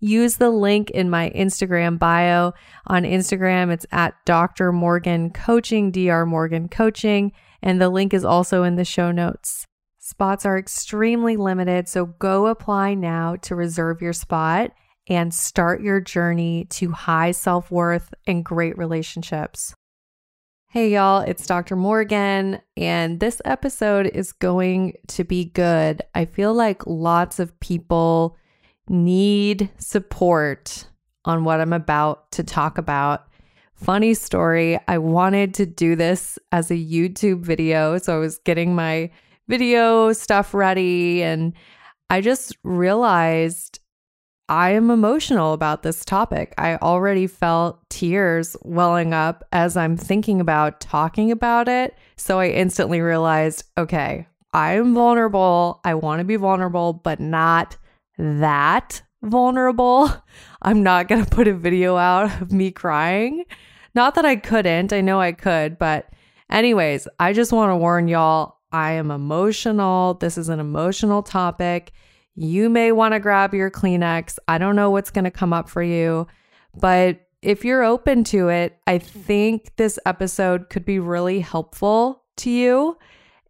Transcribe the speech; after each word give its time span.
use 0.00 0.36
the 0.36 0.50
link 0.50 0.90
in 0.90 1.10
my 1.10 1.30
Instagram 1.30 1.98
bio. 1.98 2.52
On 2.86 3.02
Instagram, 3.02 3.70
it's 3.72 3.86
at 3.92 4.14
Dr. 4.24 4.72
Morgan 4.72 5.30
Coaching, 5.30 5.90
Dr. 5.90 6.26
Morgan 6.26 6.68
Coaching, 6.68 7.32
and 7.62 7.80
the 7.80 7.90
link 7.90 8.12
is 8.12 8.24
also 8.24 8.62
in 8.64 8.76
the 8.76 8.84
show 8.84 9.12
notes. 9.12 9.66
Spots 9.98 10.44
are 10.44 10.58
extremely 10.58 11.36
limited, 11.36 11.88
so 11.88 12.06
go 12.06 12.46
apply 12.46 12.94
now 12.94 13.36
to 13.36 13.54
reserve 13.54 14.02
your 14.02 14.14
spot 14.14 14.72
and 15.06 15.32
start 15.32 15.82
your 15.82 16.00
journey 16.00 16.66
to 16.70 16.92
high 16.92 17.30
self 17.30 17.70
worth 17.70 18.12
and 18.26 18.44
great 18.44 18.76
relationships. 18.78 19.74
Hey, 20.68 20.90
y'all, 20.90 21.20
it's 21.20 21.46
Dr. 21.46 21.74
Morgan, 21.74 22.60
and 22.76 23.18
this 23.18 23.42
episode 23.44 24.06
is 24.06 24.32
going 24.32 24.94
to 25.08 25.24
be 25.24 25.46
good. 25.46 26.02
I 26.14 26.24
feel 26.26 26.54
like 26.54 26.86
lots 26.86 27.40
of 27.40 27.58
people 27.58 28.36
need 28.90 29.70
support 29.78 30.86
on 31.24 31.44
what 31.44 31.60
I'm 31.60 31.72
about 31.72 32.30
to 32.32 32.42
talk 32.42 32.76
about. 32.76 33.26
Funny 33.74 34.12
story, 34.12 34.78
I 34.88 34.98
wanted 34.98 35.54
to 35.54 35.66
do 35.66 35.96
this 35.96 36.38
as 36.52 36.70
a 36.70 36.74
YouTube 36.74 37.40
video. 37.40 37.96
So 37.98 38.14
I 38.14 38.18
was 38.18 38.38
getting 38.38 38.74
my 38.74 39.10
video 39.48 40.12
stuff 40.12 40.52
ready 40.52 41.22
and 41.22 41.54
I 42.10 42.20
just 42.20 42.56
realized 42.62 43.80
I 44.48 44.70
am 44.70 44.90
emotional 44.90 45.52
about 45.52 45.84
this 45.84 46.04
topic. 46.04 46.52
I 46.58 46.74
already 46.76 47.28
felt 47.28 47.88
tears 47.88 48.56
welling 48.62 49.14
up 49.14 49.44
as 49.52 49.76
I'm 49.76 49.96
thinking 49.96 50.40
about 50.40 50.80
talking 50.80 51.30
about 51.30 51.68
it. 51.68 51.96
So 52.16 52.40
I 52.40 52.48
instantly 52.48 53.00
realized 53.00 53.64
okay, 53.78 54.26
I'm 54.52 54.92
vulnerable. 54.94 55.80
I 55.84 55.94
want 55.94 56.18
to 56.18 56.24
be 56.24 56.36
vulnerable, 56.36 56.92
but 56.92 57.20
not 57.20 57.76
that 58.20 59.02
vulnerable, 59.22 60.12
I'm 60.62 60.82
not 60.82 61.08
going 61.08 61.24
to 61.24 61.30
put 61.30 61.48
a 61.48 61.54
video 61.54 61.96
out 61.96 62.40
of 62.40 62.52
me 62.52 62.70
crying. 62.70 63.44
Not 63.94 64.14
that 64.14 64.24
I 64.24 64.36
couldn't, 64.36 64.92
I 64.92 65.00
know 65.00 65.20
I 65.20 65.32
could, 65.32 65.78
but 65.78 66.10
anyways, 66.50 67.08
I 67.18 67.32
just 67.32 67.52
want 67.52 67.70
to 67.70 67.76
warn 67.76 68.08
y'all 68.08 68.58
I 68.72 68.92
am 68.92 69.10
emotional. 69.10 70.14
This 70.14 70.38
is 70.38 70.48
an 70.48 70.60
emotional 70.60 71.22
topic. 71.22 71.92
You 72.36 72.68
may 72.68 72.92
want 72.92 73.14
to 73.14 73.20
grab 73.20 73.52
your 73.52 73.70
Kleenex. 73.70 74.38
I 74.46 74.58
don't 74.58 74.76
know 74.76 74.90
what's 74.90 75.10
going 75.10 75.24
to 75.24 75.30
come 75.30 75.52
up 75.52 75.68
for 75.68 75.82
you, 75.82 76.28
but 76.78 77.26
if 77.42 77.64
you're 77.64 77.82
open 77.82 78.22
to 78.24 78.48
it, 78.48 78.78
I 78.86 78.98
think 78.98 79.74
this 79.76 79.98
episode 80.06 80.70
could 80.70 80.84
be 80.84 80.98
really 80.98 81.40
helpful 81.40 82.24
to 82.38 82.50
you. 82.50 82.96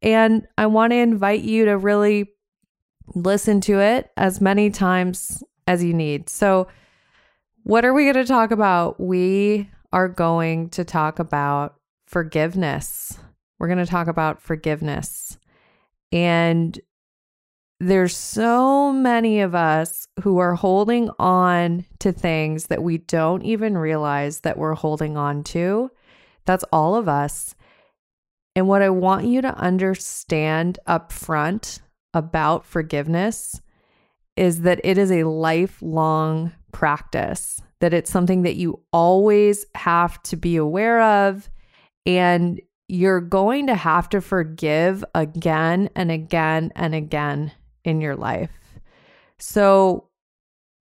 And 0.00 0.46
I 0.56 0.66
want 0.66 0.92
to 0.92 0.96
invite 0.96 1.42
you 1.42 1.66
to 1.66 1.76
really 1.76 2.30
listen 3.14 3.60
to 3.62 3.80
it 3.80 4.10
as 4.16 4.40
many 4.40 4.70
times 4.70 5.42
as 5.66 5.82
you 5.82 5.94
need. 5.94 6.28
So, 6.28 6.68
what 7.62 7.84
are 7.84 7.92
we 7.92 8.04
going 8.04 8.14
to 8.14 8.24
talk 8.24 8.50
about? 8.50 8.98
We 8.98 9.70
are 9.92 10.08
going 10.08 10.70
to 10.70 10.84
talk 10.84 11.18
about 11.18 11.74
forgiveness. 12.06 13.18
We're 13.58 13.68
going 13.68 13.78
to 13.78 13.86
talk 13.86 14.08
about 14.08 14.40
forgiveness. 14.40 15.38
And 16.10 16.78
there's 17.78 18.16
so 18.16 18.92
many 18.92 19.40
of 19.40 19.54
us 19.54 20.06
who 20.22 20.38
are 20.38 20.54
holding 20.54 21.10
on 21.18 21.84
to 21.98 22.12
things 22.12 22.66
that 22.66 22.82
we 22.82 22.98
don't 22.98 23.42
even 23.42 23.76
realize 23.78 24.40
that 24.40 24.58
we're 24.58 24.74
holding 24.74 25.16
on 25.16 25.44
to. 25.44 25.90
That's 26.46 26.64
all 26.72 26.94
of 26.94 27.08
us. 27.08 27.54
And 28.56 28.68
what 28.68 28.82
I 28.82 28.90
want 28.90 29.26
you 29.26 29.40
to 29.42 29.56
understand 29.56 30.78
up 30.86 31.12
front 31.12 31.80
about 32.14 32.64
forgiveness 32.64 33.60
is 34.36 34.62
that 34.62 34.80
it 34.84 34.98
is 34.98 35.10
a 35.10 35.24
lifelong 35.24 36.52
practice, 36.72 37.60
that 37.80 37.92
it's 37.92 38.10
something 38.10 38.42
that 38.42 38.56
you 38.56 38.80
always 38.92 39.66
have 39.74 40.22
to 40.24 40.36
be 40.36 40.56
aware 40.56 41.02
of. 41.02 41.50
And 42.06 42.60
you're 42.88 43.20
going 43.20 43.68
to 43.68 43.74
have 43.74 44.08
to 44.08 44.20
forgive 44.20 45.04
again 45.14 45.90
and 45.94 46.10
again 46.10 46.72
and 46.74 46.94
again 46.94 47.52
in 47.84 48.00
your 48.00 48.16
life. 48.16 48.50
So 49.38 50.08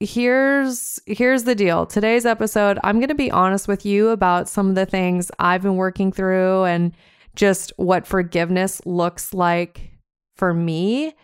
here's 0.01 0.99
here's 1.07 1.45
the 1.45 1.55
deal. 1.55 1.87
Today's 1.87 2.27
episode, 2.27 2.79
I'm 2.83 2.99
going 2.99 3.09
to 3.09 3.15
be 3.15 3.31
honest 3.31 3.69
with 3.69 3.87
you 3.87 4.09
about 4.09 4.49
some 4.49 4.69
of 4.69 4.75
the 4.75 4.87
things 4.87 5.31
I've 5.39 5.63
been 5.63 5.77
working 5.77 6.11
through 6.11 6.65
and 6.65 6.93
just 7.37 7.73
what 7.77 8.07
forgiveness 8.07 8.83
looks 8.85 9.33
like 9.33 9.92
for 10.43 10.53
me. 10.53 11.15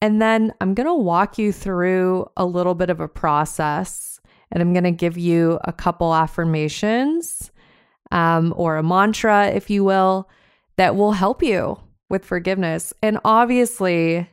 And 0.00 0.20
then 0.20 0.52
I'm 0.60 0.74
going 0.74 0.88
to 0.88 0.94
walk 0.94 1.38
you 1.38 1.52
through 1.52 2.28
a 2.36 2.44
little 2.44 2.74
bit 2.74 2.90
of 2.90 2.98
a 2.98 3.06
process 3.06 4.18
and 4.50 4.60
I'm 4.60 4.72
going 4.72 4.82
to 4.82 4.90
give 4.90 5.16
you 5.16 5.60
a 5.62 5.72
couple 5.72 6.12
affirmations 6.12 7.52
um, 8.10 8.52
or 8.56 8.76
a 8.76 8.82
mantra, 8.82 9.46
if 9.46 9.70
you 9.70 9.84
will, 9.84 10.28
that 10.76 10.96
will 10.96 11.12
help 11.12 11.40
you 11.40 11.78
with 12.10 12.24
forgiveness. 12.24 12.92
And 13.00 13.20
obviously, 13.24 14.28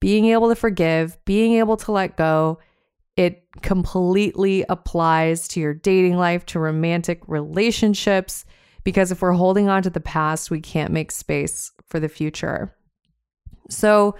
being 0.00 0.24
able 0.26 0.48
to 0.48 0.56
forgive, 0.56 1.16
being 1.24 1.52
able 1.52 1.76
to 1.76 1.92
let 1.92 2.16
go, 2.16 2.58
it 3.16 3.44
completely 3.62 4.64
applies 4.68 5.46
to 5.46 5.60
your 5.60 5.74
dating 5.74 6.16
life, 6.16 6.44
to 6.46 6.58
romantic 6.58 7.22
relationships, 7.28 8.44
because 8.82 9.12
if 9.12 9.22
we're 9.22 9.30
holding 9.30 9.68
on 9.68 9.84
to 9.84 9.90
the 9.90 10.00
past, 10.00 10.50
we 10.50 10.60
can't 10.60 10.92
make 10.92 11.12
space 11.12 11.70
for 11.86 12.00
the 12.00 12.08
future. 12.08 12.74
So 13.68 14.16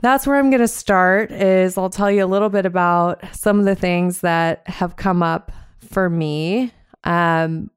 that's 0.00 0.26
where 0.26 0.36
I'm 0.36 0.50
going 0.50 0.60
to 0.60 0.68
start 0.68 1.30
is 1.30 1.78
I'll 1.78 1.90
tell 1.90 2.10
you 2.10 2.24
a 2.24 2.26
little 2.26 2.48
bit 2.48 2.66
about 2.66 3.24
some 3.34 3.58
of 3.58 3.64
the 3.64 3.74
things 3.74 4.20
that 4.20 4.66
have 4.68 4.96
come 4.96 5.22
up 5.22 5.52
for 5.80 6.10
me. 6.10 6.72
Um, 7.04 7.70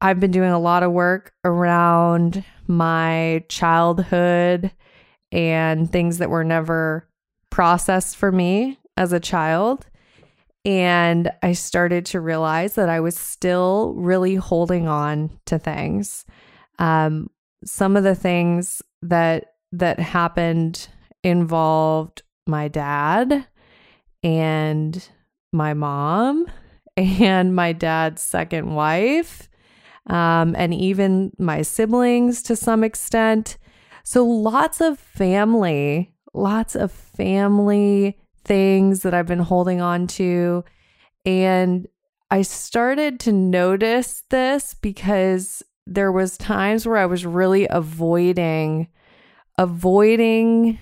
I've 0.00 0.20
been 0.20 0.30
doing 0.30 0.50
a 0.50 0.58
lot 0.58 0.82
of 0.82 0.92
work 0.92 1.32
around 1.44 2.44
my 2.66 3.44
childhood 3.48 4.72
and 5.30 5.90
things 5.90 6.18
that 6.18 6.30
were 6.30 6.44
never 6.44 7.08
processed 7.50 8.16
for 8.16 8.30
me 8.30 8.78
as 8.96 9.12
a 9.12 9.20
child. 9.20 9.86
And 10.64 11.30
I 11.42 11.52
started 11.52 12.06
to 12.06 12.20
realize 12.20 12.74
that 12.74 12.88
I 12.88 13.00
was 13.00 13.16
still 13.16 13.94
really 13.94 14.36
holding 14.36 14.86
on 14.86 15.30
to 15.46 15.58
things. 15.58 16.24
Um, 16.78 17.30
some 17.64 17.96
of 17.96 18.04
the 18.04 18.14
things 18.14 18.82
that 19.02 19.54
that 19.72 19.98
happened 19.98 20.88
involved 21.22 22.22
my 22.46 22.68
dad 22.68 23.46
and 24.22 25.08
my 25.52 25.74
mom 25.74 26.46
and 26.96 27.54
my 27.54 27.72
dad's 27.72 28.22
second 28.22 28.74
wife, 28.74 29.48
um, 30.06 30.54
and 30.56 30.74
even 30.74 31.32
my 31.38 31.62
siblings 31.62 32.42
to 32.42 32.56
some 32.56 32.84
extent. 32.84 33.56
So, 34.04 34.24
lots 34.24 34.80
of 34.80 34.98
family, 34.98 36.14
lots 36.34 36.74
of 36.74 36.90
family 36.90 38.18
things 38.44 39.02
that 39.02 39.14
I've 39.14 39.26
been 39.26 39.38
holding 39.38 39.80
on 39.80 40.06
to. 40.08 40.64
And 41.24 41.86
I 42.30 42.42
started 42.42 43.20
to 43.20 43.32
notice 43.32 44.24
this 44.30 44.74
because 44.74 45.62
there 45.86 46.12
was 46.12 46.38
times 46.38 46.86
where 46.86 46.96
I 46.96 47.06
was 47.06 47.26
really 47.26 47.66
avoiding 47.68 48.88
avoiding 49.58 50.78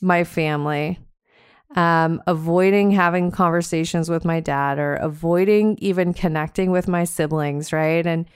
my 0.00 0.24
family, 0.24 0.98
um, 1.76 2.22
avoiding 2.26 2.90
having 2.90 3.30
conversations 3.30 4.08
with 4.08 4.24
my 4.24 4.40
dad 4.40 4.78
or 4.78 4.94
avoiding 4.94 5.76
even 5.80 6.14
connecting 6.14 6.70
with 6.70 6.88
my 6.88 7.04
siblings, 7.04 7.72
right? 7.72 8.06
And 8.06 8.26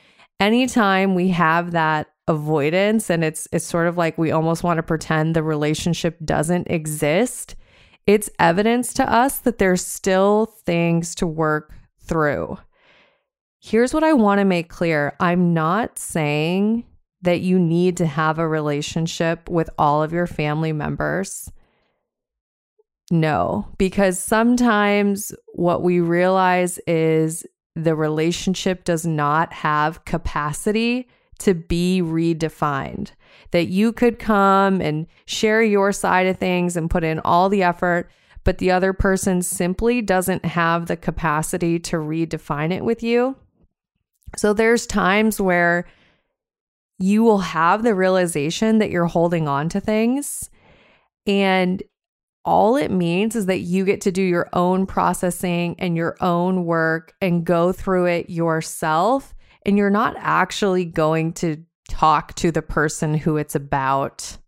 anytime 0.41 1.15
we 1.15 1.29
have 1.29 1.73
that 1.73 2.09
avoidance 2.29 3.09
and 3.09 3.23
it's 3.23 3.47
it's 3.53 3.65
sort 3.65 3.87
of 3.87 3.97
like 3.97 4.19
we 4.19 4.33
almost 4.33 4.65
want 4.65 4.79
to 4.79 4.83
pretend 4.83 5.35
the 5.37 5.43
relationship 5.43 6.17
doesn't 6.25 6.69
exist, 6.71 7.55
it's 8.07 8.31
evidence 8.39 8.93
to 8.95 9.11
us 9.11 9.39
that 9.41 9.59
there's 9.59 9.85
still 9.85 10.47
things 10.47 11.15
to 11.17 11.27
work 11.27 11.73
through. 12.01 12.59
Here's 13.61 13.93
what 13.93 14.05
I 14.05 14.13
want 14.13 14.39
to 14.39 14.45
make 14.45 14.69
clear. 14.69 15.17
I'm 15.19 15.53
not 15.53 15.99
saying 15.99 16.85
that 17.23 17.41
you 17.41 17.59
need 17.59 17.97
to 17.97 18.07
have 18.07 18.39
a 18.39 18.47
relationship 18.47 19.49
with 19.49 19.69
all 19.79 20.03
of 20.03 20.13
your 20.13 20.27
family 20.27 20.73
members. 20.73 21.51
No, 23.11 23.69
because 23.79 24.19
sometimes 24.19 25.33
what 25.55 25.83
we 25.83 26.01
realize 26.01 26.79
is 26.87 27.47
the 27.75 27.95
relationship 27.95 28.85
does 28.85 29.07
not 29.07 29.53
have 29.53 30.05
capacity 30.05 31.09
to 31.39 31.55
be 31.55 32.01
redefined. 32.03 33.11
That 33.51 33.67
you 33.67 33.93
could 33.93 34.19
come 34.19 34.81
and 34.81 35.07
share 35.27 35.63
your 35.63 35.93
side 35.93 36.27
of 36.27 36.39
things 36.39 36.77
and 36.77 36.91
put 36.91 37.05
in 37.05 37.21
all 37.21 37.49
the 37.49 37.63
effort, 37.63 38.11
but 38.45 38.59
the 38.59 38.71
other 38.71 38.93
person 38.93 39.43
simply 39.43 40.03
doesn't 40.03 40.45
have 40.45 40.87
the 40.87 40.97
capacity 40.97 41.79
to 41.81 41.97
redefine 41.97 42.73
it 42.73 42.85
with 42.85 43.03
you. 43.03 43.37
So 44.37 44.53
there's 44.53 44.87
times 44.87 45.41
where 45.41 45.87
you 46.99 47.23
will 47.23 47.39
have 47.39 47.83
the 47.83 47.95
realization 47.95 48.79
that 48.79 48.91
you're 48.91 49.07
holding 49.07 49.47
on 49.47 49.69
to 49.71 49.81
things 49.81 50.51
and 51.27 51.83
all 52.45 52.77
it 52.77 52.93
means 52.93 53.35
is 53.35 53.47
that 53.47 53.59
you 53.59 53.85
get 53.85 54.01
to 54.03 54.13
do 54.13 54.23
your 54.23 54.49
own 54.53 54.87
processing 54.87 55.75
and 55.79 55.97
your 55.97 56.17
own 56.21 56.65
work 56.65 57.13
and 57.21 57.45
go 57.45 57.73
through 57.73 58.07
it 58.07 58.31
yourself. 58.31 59.35
And 59.67 59.77
you're 59.77 59.91
not 59.91 60.15
actually 60.19 60.85
going 60.85 61.33
to 61.35 61.65
talk 61.89 62.35
to 62.37 62.53
the 62.53 62.63
person 62.63 63.15
who 63.15 63.37
it's 63.37 63.57
about. 63.57 64.39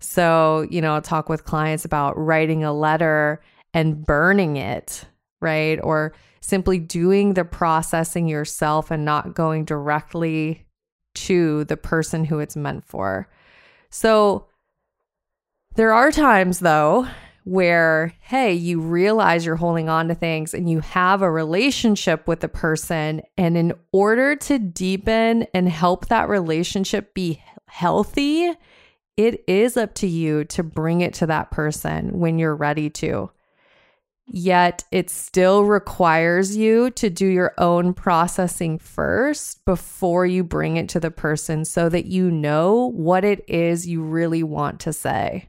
So, 0.00 0.66
you 0.70 0.80
know, 0.80 0.94
I'll 0.94 1.02
talk 1.02 1.28
with 1.28 1.44
clients 1.44 1.84
about 1.84 2.18
writing 2.18 2.64
a 2.64 2.72
letter 2.72 3.40
and 3.72 4.04
burning 4.04 4.56
it, 4.56 5.04
right? 5.40 5.78
Or 5.84 6.12
simply 6.40 6.78
doing 6.78 7.34
the 7.34 7.44
processing 7.44 8.28
yourself 8.28 8.90
and 8.90 9.04
not 9.04 9.34
going 9.34 9.64
directly 9.64 10.66
to 11.14 11.64
the 11.64 11.76
person 11.76 12.24
who 12.24 12.38
it's 12.38 12.56
meant 12.56 12.84
for. 12.84 13.28
So, 13.90 14.46
there 15.76 15.92
are 15.92 16.10
times, 16.10 16.58
though, 16.58 17.06
where, 17.44 18.12
hey, 18.20 18.52
you 18.52 18.80
realize 18.80 19.46
you're 19.46 19.56
holding 19.56 19.88
on 19.88 20.08
to 20.08 20.14
things 20.14 20.52
and 20.52 20.68
you 20.68 20.80
have 20.80 21.22
a 21.22 21.30
relationship 21.30 22.26
with 22.26 22.40
the 22.40 22.48
person. 22.48 23.22
And 23.36 23.56
in 23.56 23.72
order 23.92 24.36
to 24.36 24.58
deepen 24.58 25.46
and 25.54 25.68
help 25.68 26.08
that 26.08 26.28
relationship 26.28 27.14
be 27.14 27.42
healthy, 27.66 28.52
it 29.16 29.44
is 29.46 29.76
up 29.76 29.94
to 29.94 30.06
you 30.06 30.44
to 30.44 30.62
bring 30.62 31.00
it 31.00 31.14
to 31.14 31.26
that 31.26 31.50
person 31.50 32.18
when 32.18 32.38
you're 32.38 32.56
ready 32.56 32.90
to. 32.90 33.30
Yet 34.32 34.84
it 34.92 35.10
still 35.10 35.64
requires 35.64 36.56
you 36.56 36.90
to 36.92 37.10
do 37.10 37.26
your 37.26 37.52
own 37.58 37.92
processing 37.94 38.78
first 38.78 39.64
before 39.64 40.24
you 40.24 40.44
bring 40.44 40.76
it 40.76 40.88
to 40.90 41.00
the 41.00 41.10
person 41.10 41.64
so 41.64 41.88
that 41.88 42.06
you 42.06 42.30
know 42.30 42.92
what 42.92 43.24
it 43.24 43.44
is 43.48 43.88
you 43.88 44.02
really 44.02 44.44
want 44.44 44.78
to 44.80 44.92
say. 44.92 45.48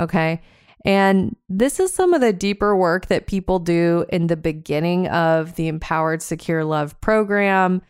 Okay. 0.00 0.40
And 0.82 1.36
this 1.50 1.78
is 1.78 1.92
some 1.92 2.14
of 2.14 2.22
the 2.22 2.32
deeper 2.32 2.74
work 2.74 3.08
that 3.08 3.26
people 3.26 3.58
do 3.58 4.06
in 4.08 4.28
the 4.28 4.36
beginning 4.36 5.06
of 5.08 5.56
the 5.56 5.68
Empowered 5.68 6.22
Secure 6.22 6.64
Loved 6.64 6.98
program. 7.02 7.82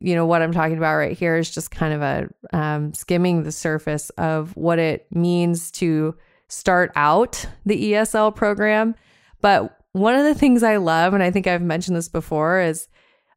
You 0.00 0.16
know, 0.16 0.26
what 0.26 0.42
I'm 0.42 0.50
talking 0.50 0.76
about 0.76 0.96
right 0.96 1.16
here 1.16 1.36
is 1.36 1.54
just 1.54 1.70
kind 1.70 1.94
of 1.94 2.02
a 2.02 2.28
um, 2.52 2.94
skimming 2.94 3.44
the 3.44 3.52
surface 3.52 4.10
of 4.10 4.56
what 4.56 4.80
it 4.80 5.06
means 5.12 5.70
to 5.72 6.16
start 6.48 6.90
out 6.96 7.46
the 7.64 7.92
ESL 7.92 8.34
program. 8.34 8.96
But 9.42 9.76
one 9.92 10.14
of 10.14 10.24
the 10.24 10.34
things 10.34 10.62
I 10.62 10.76
love, 10.76 11.12
and 11.12 11.22
I 11.22 11.30
think 11.30 11.46
I've 11.46 11.62
mentioned 11.62 11.96
this 11.96 12.08
before, 12.08 12.60
is 12.60 12.88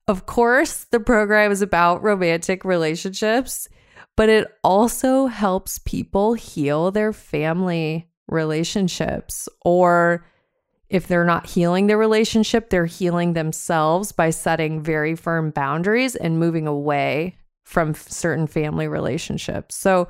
of 0.08 0.26
course, 0.26 0.86
the 0.86 1.00
program 1.00 1.52
is 1.52 1.62
about 1.62 2.04
romantic 2.04 2.64
relationships, 2.64 3.68
but 4.16 4.30
it 4.30 4.48
also 4.64 5.26
helps 5.26 5.80
people 5.80 6.36
heal 6.36 6.92
their 6.92 7.12
family 7.12 8.08
relationships 8.28 9.50
or 9.64 10.26
if 10.90 11.08
they're 11.08 11.26
not 11.26 11.48
healing 11.48 11.88
their 11.88 11.98
relationship, 11.98 12.70
they're 12.70 12.86
healing 12.86 13.34
themselves 13.34 14.12
by 14.12 14.30
setting 14.30 14.82
very 14.82 15.16
firm 15.16 15.50
boundaries 15.50 16.16
and 16.16 16.40
moving 16.40 16.68
away 16.68 17.38
from 17.64 17.96
certain 17.96 18.46
family 18.46 18.88
relationships. 18.88 19.76
So, 19.76 20.08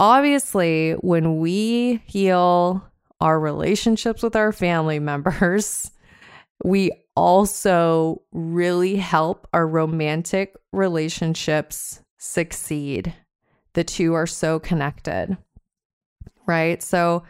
obviously, 0.00 0.92
when 0.94 1.38
we 1.38 2.02
heal 2.04 2.84
our 3.20 3.38
relationships 3.38 4.22
with 4.22 4.36
our 4.36 4.52
family 4.52 4.98
members, 4.98 5.90
we 6.64 6.92
also 7.16 8.22
really 8.32 8.96
help 8.96 9.46
our 9.52 9.66
romantic 9.66 10.56
relationships 10.72 12.02
succeed. 12.18 13.14
The 13.74 13.84
two 13.84 14.14
are 14.14 14.26
so 14.26 14.58
connected 14.58 15.36
right? 16.50 16.82
So 16.82 17.22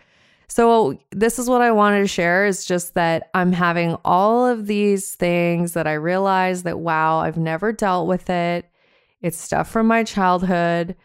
so 0.49 0.99
this 1.12 1.38
is 1.38 1.49
what 1.49 1.62
I 1.62 1.70
wanted 1.70 2.00
to 2.00 2.09
share 2.09 2.44
is 2.44 2.64
just 2.64 2.94
that 2.94 3.30
I'm 3.35 3.52
having 3.52 3.97
all 4.04 4.47
of 4.47 4.66
these 4.66 5.14
things 5.14 5.75
that 5.75 5.87
I 5.87 5.92
realize 5.92 6.64
that 6.64 6.80
wow, 6.80 7.18
I've 7.18 7.37
never 7.37 7.70
dealt 7.73 8.09
with 8.09 8.28
it. 8.30 8.68
It's 9.20 9.38
stuff 9.38 9.70
from 9.70 9.87
my 9.87 10.02
childhood. 10.02 10.97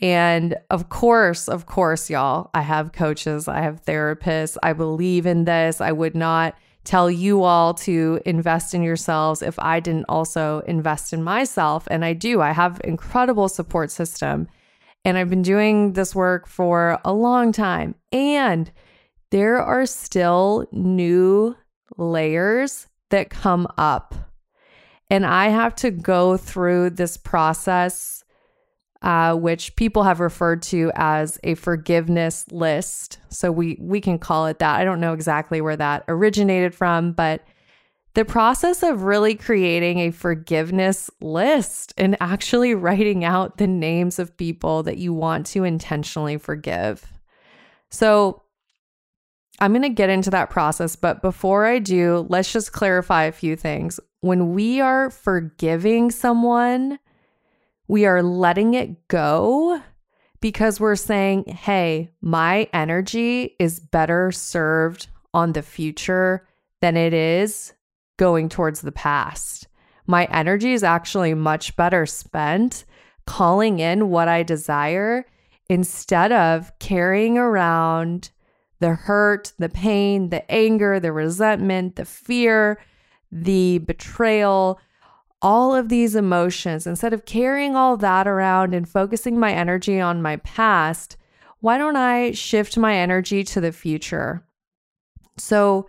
And 0.00 0.56
of 0.68 0.88
course, 0.88 1.48
of 1.48 1.66
course, 1.66 2.10
y'all, 2.10 2.50
I 2.52 2.60
have 2.60 2.92
coaches, 2.92 3.48
I 3.48 3.60
have 3.60 3.84
therapists. 3.84 4.56
I 4.62 4.72
believe 4.72 5.24
in 5.26 5.44
this. 5.44 5.80
I 5.80 5.92
would 5.92 6.14
not 6.14 6.54
tell 6.84 7.10
you 7.10 7.42
all 7.42 7.74
to 7.74 8.20
invest 8.24 8.74
in 8.74 8.82
yourselves 8.82 9.42
if 9.42 9.58
I 9.58 9.80
didn't 9.80 10.06
also 10.08 10.60
invest 10.66 11.12
in 11.12 11.22
myself. 11.22 11.88
And 11.90 12.04
I 12.04 12.12
do. 12.12 12.40
I 12.40 12.52
have 12.52 12.80
incredible 12.84 13.48
support 13.48 13.90
system. 13.90 14.48
And 15.04 15.16
I've 15.16 15.30
been 15.30 15.42
doing 15.42 15.94
this 15.94 16.14
work 16.14 16.46
for 16.46 16.98
a 17.04 17.12
long 17.12 17.52
time. 17.52 17.94
And 18.12 18.70
there 19.30 19.60
are 19.60 19.86
still 19.86 20.66
new 20.72 21.56
layers 21.96 22.86
that 23.10 23.30
come 23.30 23.66
up. 23.78 24.14
And 25.10 25.24
I 25.24 25.48
have 25.48 25.74
to 25.76 25.90
go 25.90 26.36
through 26.36 26.90
this 26.90 27.16
process 27.16 28.24
uh, 29.02 29.34
which 29.34 29.76
people 29.76 30.02
have 30.02 30.20
referred 30.20 30.62
to 30.62 30.90
as 30.94 31.38
a 31.44 31.54
forgiveness 31.54 32.46
list. 32.50 33.18
So 33.28 33.52
we 33.52 33.78
we 33.80 34.00
can 34.00 34.18
call 34.18 34.46
it 34.46 34.58
that. 34.58 34.80
I 34.80 34.84
don't 34.84 35.00
know 35.00 35.12
exactly 35.12 35.60
where 35.60 35.76
that 35.76 36.04
originated 36.08 36.74
from, 36.74 37.12
but 37.12 37.44
the 38.14 38.24
process 38.24 38.82
of 38.82 39.02
really 39.02 39.34
creating 39.34 39.98
a 39.98 40.10
forgiveness 40.10 41.10
list 41.20 41.92
and 41.98 42.16
actually 42.20 42.74
writing 42.74 43.24
out 43.24 43.58
the 43.58 43.66
names 43.66 44.18
of 44.18 44.36
people 44.36 44.82
that 44.84 44.96
you 44.96 45.12
want 45.12 45.46
to 45.48 45.64
intentionally 45.64 46.38
forgive. 46.38 47.12
So 47.90 48.42
I'm 49.60 49.72
going 49.72 49.82
to 49.82 49.88
get 49.90 50.10
into 50.10 50.30
that 50.30 50.50
process, 50.50 50.96
but 50.96 51.22
before 51.22 51.66
I 51.66 51.78
do, 51.78 52.26
let's 52.28 52.52
just 52.52 52.72
clarify 52.72 53.24
a 53.24 53.32
few 53.32 53.54
things. 53.56 54.00
When 54.20 54.54
we 54.54 54.80
are 54.80 55.10
forgiving 55.10 56.10
someone, 56.10 56.98
we 57.88 58.06
are 58.06 58.22
letting 58.22 58.74
it 58.74 59.08
go 59.08 59.80
because 60.40 60.80
we're 60.80 60.96
saying, 60.96 61.44
hey, 61.46 62.10
my 62.20 62.68
energy 62.72 63.56
is 63.58 63.80
better 63.80 64.30
served 64.32 65.08
on 65.32 65.52
the 65.52 65.62
future 65.62 66.46
than 66.80 66.96
it 66.96 67.14
is 67.14 67.72
going 68.16 68.48
towards 68.48 68.80
the 68.80 68.92
past. 68.92 69.68
My 70.06 70.26
energy 70.26 70.72
is 70.72 70.84
actually 70.84 71.34
much 71.34 71.76
better 71.76 72.06
spent 72.06 72.84
calling 73.26 73.80
in 73.80 74.08
what 74.08 74.28
I 74.28 74.42
desire 74.42 75.26
instead 75.68 76.32
of 76.32 76.78
carrying 76.78 77.38
around 77.38 78.30
the 78.78 78.94
hurt, 78.94 79.52
the 79.58 79.68
pain, 79.68 80.28
the 80.28 80.48
anger, 80.50 81.00
the 81.00 81.12
resentment, 81.12 81.96
the 81.96 82.04
fear, 82.04 82.78
the 83.32 83.78
betrayal, 83.78 84.78
all 85.46 85.76
of 85.76 85.88
these 85.88 86.16
emotions, 86.16 86.88
instead 86.88 87.12
of 87.12 87.24
carrying 87.24 87.76
all 87.76 87.96
that 87.96 88.26
around 88.26 88.74
and 88.74 88.88
focusing 88.88 89.38
my 89.38 89.52
energy 89.52 90.00
on 90.00 90.20
my 90.20 90.38
past, 90.38 91.16
why 91.60 91.78
don't 91.78 91.94
I 91.94 92.32
shift 92.32 92.76
my 92.76 92.96
energy 92.96 93.44
to 93.44 93.60
the 93.60 93.70
future? 93.70 94.44
So, 95.36 95.88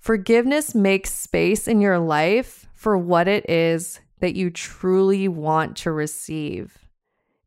forgiveness 0.00 0.74
makes 0.74 1.14
space 1.14 1.68
in 1.68 1.80
your 1.80 2.00
life 2.00 2.66
for 2.74 2.98
what 2.98 3.28
it 3.28 3.48
is 3.48 4.00
that 4.18 4.34
you 4.34 4.50
truly 4.50 5.28
want 5.28 5.76
to 5.76 5.92
receive. 5.92 6.84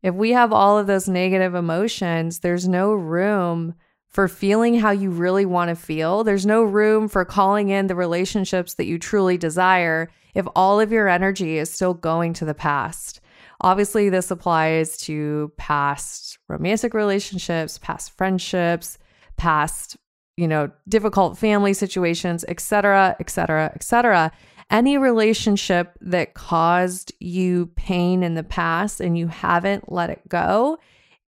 If 0.02 0.14
we 0.14 0.30
have 0.30 0.54
all 0.54 0.78
of 0.78 0.86
those 0.86 1.06
negative 1.06 1.54
emotions, 1.54 2.38
there's 2.38 2.66
no 2.66 2.94
room 2.94 3.74
for 4.08 4.28
feeling 4.28 4.78
how 4.78 4.90
you 4.90 5.10
really 5.10 5.44
want 5.44 5.68
to 5.68 5.76
feel. 5.76 6.24
There's 6.24 6.46
no 6.46 6.62
room 6.62 7.08
for 7.08 7.24
calling 7.24 7.68
in 7.68 7.86
the 7.86 7.94
relationships 7.94 8.74
that 8.74 8.86
you 8.86 8.98
truly 8.98 9.36
desire 9.36 10.10
if 10.34 10.46
all 10.54 10.80
of 10.80 10.92
your 10.92 11.08
energy 11.08 11.58
is 11.58 11.72
still 11.72 11.94
going 11.94 12.32
to 12.34 12.44
the 12.44 12.54
past. 12.54 13.20
Obviously, 13.60 14.08
this 14.08 14.30
applies 14.30 14.96
to 14.98 15.50
past 15.56 16.38
romantic 16.48 16.94
relationships, 16.94 17.78
past 17.78 18.16
friendships, 18.16 18.98
past, 19.36 19.96
you 20.36 20.46
know, 20.46 20.70
difficult 20.88 21.38
family 21.38 21.72
situations, 21.72 22.44
etc., 22.48 23.16
etc., 23.18 23.72
etc. 23.74 24.30
Any 24.70 24.98
relationship 24.98 25.96
that 26.00 26.34
caused 26.34 27.12
you 27.20 27.66
pain 27.76 28.22
in 28.22 28.34
the 28.34 28.42
past 28.42 29.00
and 29.00 29.16
you 29.16 29.28
haven't 29.28 29.90
let 29.90 30.10
it 30.10 30.28
go, 30.28 30.78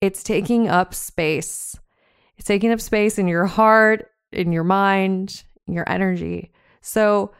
it's 0.00 0.22
taking 0.22 0.68
up 0.68 0.94
space 0.94 1.76
it's 2.38 2.46
taking 2.46 2.72
up 2.72 2.80
space 2.80 3.18
in 3.18 3.28
your 3.28 3.46
heart, 3.46 4.10
in 4.32 4.52
your 4.52 4.64
mind, 4.64 5.42
in 5.66 5.74
your 5.74 5.88
energy. 5.88 6.52
So 6.80 7.32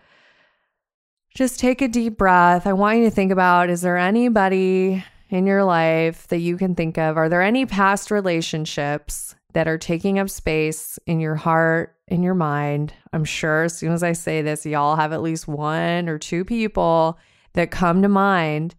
just 1.35 1.61
take 1.61 1.81
a 1.81 1.89
deep 1.89 2.19
breath. 2.19 2.67
I 2.67 2.73
want 2.73 2.99
you 2.99 3.05
to 3.05 3.11
think 3.11 3.31
about 3.31 3.71
is 3.71 3.81
there 3.81 3.97
anybody 3.97 5.05
in 5.31 5.47
your 5.47 5.63
life 5.63 6.27
that 6.29 6.39
you 6.39 6.57
can 6.57 6.75
think 6.75 6.99
of? 6.99 7.17
Are 7.17 7.29
there 7.29 7.43
any 7.43 7.65
past 7.65 8.11
relationships 8.11 9.37
that 9.53 9.69
are 9.69 9.79
taking 9.79 10.19
up 10.19 10.31
space 10.31 10.99
in 11.07 11.21
your 11.21 11.37
heart, 11.37 11.95
in 12.09 12.23
your 12.23 12.35
mind? 12.35 12.93
I'm 13.13 13.25
sure 13.25 13.65
as 13.65 13.77
soon 13.77 13.93
as 13.93 14.03
I 14.03 14.13
say 14.13 14.43
this, 14.43 14.67
y'all 14.67 14.97
have 14.97 15.13
at 15.13 15.23
least 15.23 15.47
one 15.47 16.09
or 16.09 16.19
two 16.19 16.45
people 16.45 17.19
that 17.53 17.71
come 17.71 18.03
to 18.03 18.09
mind. 18.09 18.75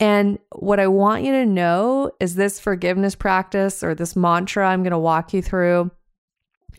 And 0.00 0.38
what 0.56 0.80
I 0.80 0.86
want 0.86 1.24
you 1.24 1.32
to 1.32 1.44
know 1.44 2.10
is 2.18 2.34
this 2.34 2.58
forgiveness 2.58 3.14
practice 3.14 3.84
or 3.84 3.94
this 3.94 4.16
mantra 4.16 4.66
I'm 4.66 4.82
going 4.82 4.92
to 4.92 4.98
walk 4.98 5.34
you 5.34 5.42
through 5.42 5.90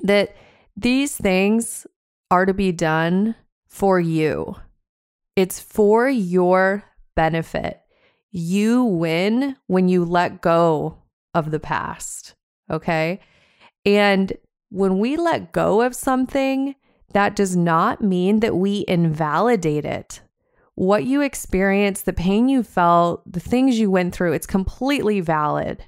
that 0.01 0.35
these 0.75 1.15
things 1.15 1.85
are 2.31 2.47
to 2.47 2.53
be 2.53 2.71
done 2.71 3.35
for 3.67 3.99
you. 3.99 4.55
It's 5.35 5.59
for 5.59 6.09
your 6.09 6.83
benefit. 7.15 7.79
You 8.31 8.85
win 8.85 9.55
when 9.67 9.87
you 9.87 10.03
let 10.03 10.41
go 10.41 10.97
of 11.35 11.51
the 11.51 11.59
past. 11.59 12.33
Okay. 12.71 13.19
And 13.85 14.33
when 14.69 14.97
we 14.97 15.15
let 15.15 15.51
go 15.51 15.81
of 15.81 15.95
something, 15.95 16.75
that 17.13 17.35
does 17.35 17.55
not 17.55 18.01
mean 18.01 18.39
that 18.39 18.55
we 18.55 18.85
invalidate 18.87 19.85
it 19.85 20.21
what 20.75 21.03
you 21.03 21.21
experienced, 21.21 22.05
the 22.05 22.13
pain 22.13 22.49
you 22.49 22.63
felt, 22.63 23.29
the 23.31 23.39
things 23.39 23.79
you 23.79 23.91
went 23.91 24.15
through, 24.15 24.33
it's 24.33 24.47
completely 24.47 25.19
valid. 25.19 25.83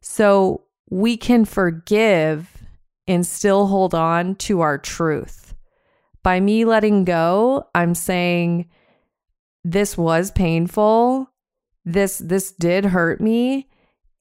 So 0.00 0.64
we 0.90 1.16
can 1.16 1.44
forgive 1.44 2.62
and 3.06 3.26
still 3.26 3.66
hold 3.66 3.94
on 3.94 4.34
to 4.36 4.60
our 4.60 4.78
truth. 4.78 5.54
By 6.22 6.40
me 6.40 6.64
letting 6.64 7.04
go, 7.04 7.68
I'm 7.74 7.94
saying 7.94 8.68
this 9.62 9.96
was 9.96 10.30
painful. 10.30 11.30
This 11.84 12.18
this 12.18 12.52
did 12.52 12.86
hurt 12.86 13.20
me 13.20 13.68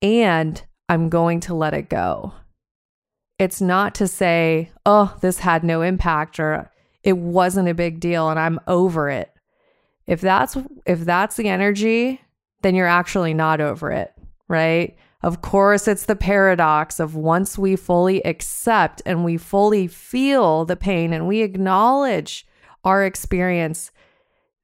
and 0.02 0.62
I'm 0.90 1.10
going 1.10 1.40
to 1.42 1.54
let 1.54 1.74
it 1.74 1.90
go. 1.90 2.34
It's 3.40 3.62
not 3.62 3.96
to 3.96 4.08
say, 4.08 4.72
"Oh, 4.86 5.16
this 5.22 5.40
had 5.40 5.64
no 5.64 5.82
impact 5.82 6.40
or 6.40 6.72
it 7.04 7.18
wasn't 7.18 7.70
a 7.70 7.74
big 7.74 8.00
deal 8.00 8.30
and 8.30 8.40
I'm 8.40 8.60
over 8.68 9.10
it." 9.10 9.33
If 10.08 10.22
that's 10.22 10.58
if 10.86 11.02
that's 11.02 11.36
the 11.36 11.48
energy, 11.48 12.22
then 12.62 12.76
you're 12.76 12.88
actually 12.88 13.34
not 13.34 13.62
over 13.62 13.92
it, 13.92 14.14
right? 14.48 14.98
Of 15.22 15.42
course, 15.42 15.88
it's 15.88 16.06
the 16.06 16.18
paradox 16.18 17.00
of 17.00 17.16
once 17.16 17.58
we 17.58 17.78
fully 17.78 18.22
accept 18.26 19.02
and 19.06 19.24
we 19.24 19.38
fully 19.38 19.88
feel 19.88 20.66
the 20.66 20.76
pain 20.76 21.14
and 21.14 21.28
we 21.28 21.42
acknowledge 21.42 22.46
our 22.84 23.06
experience, 23.06 23.92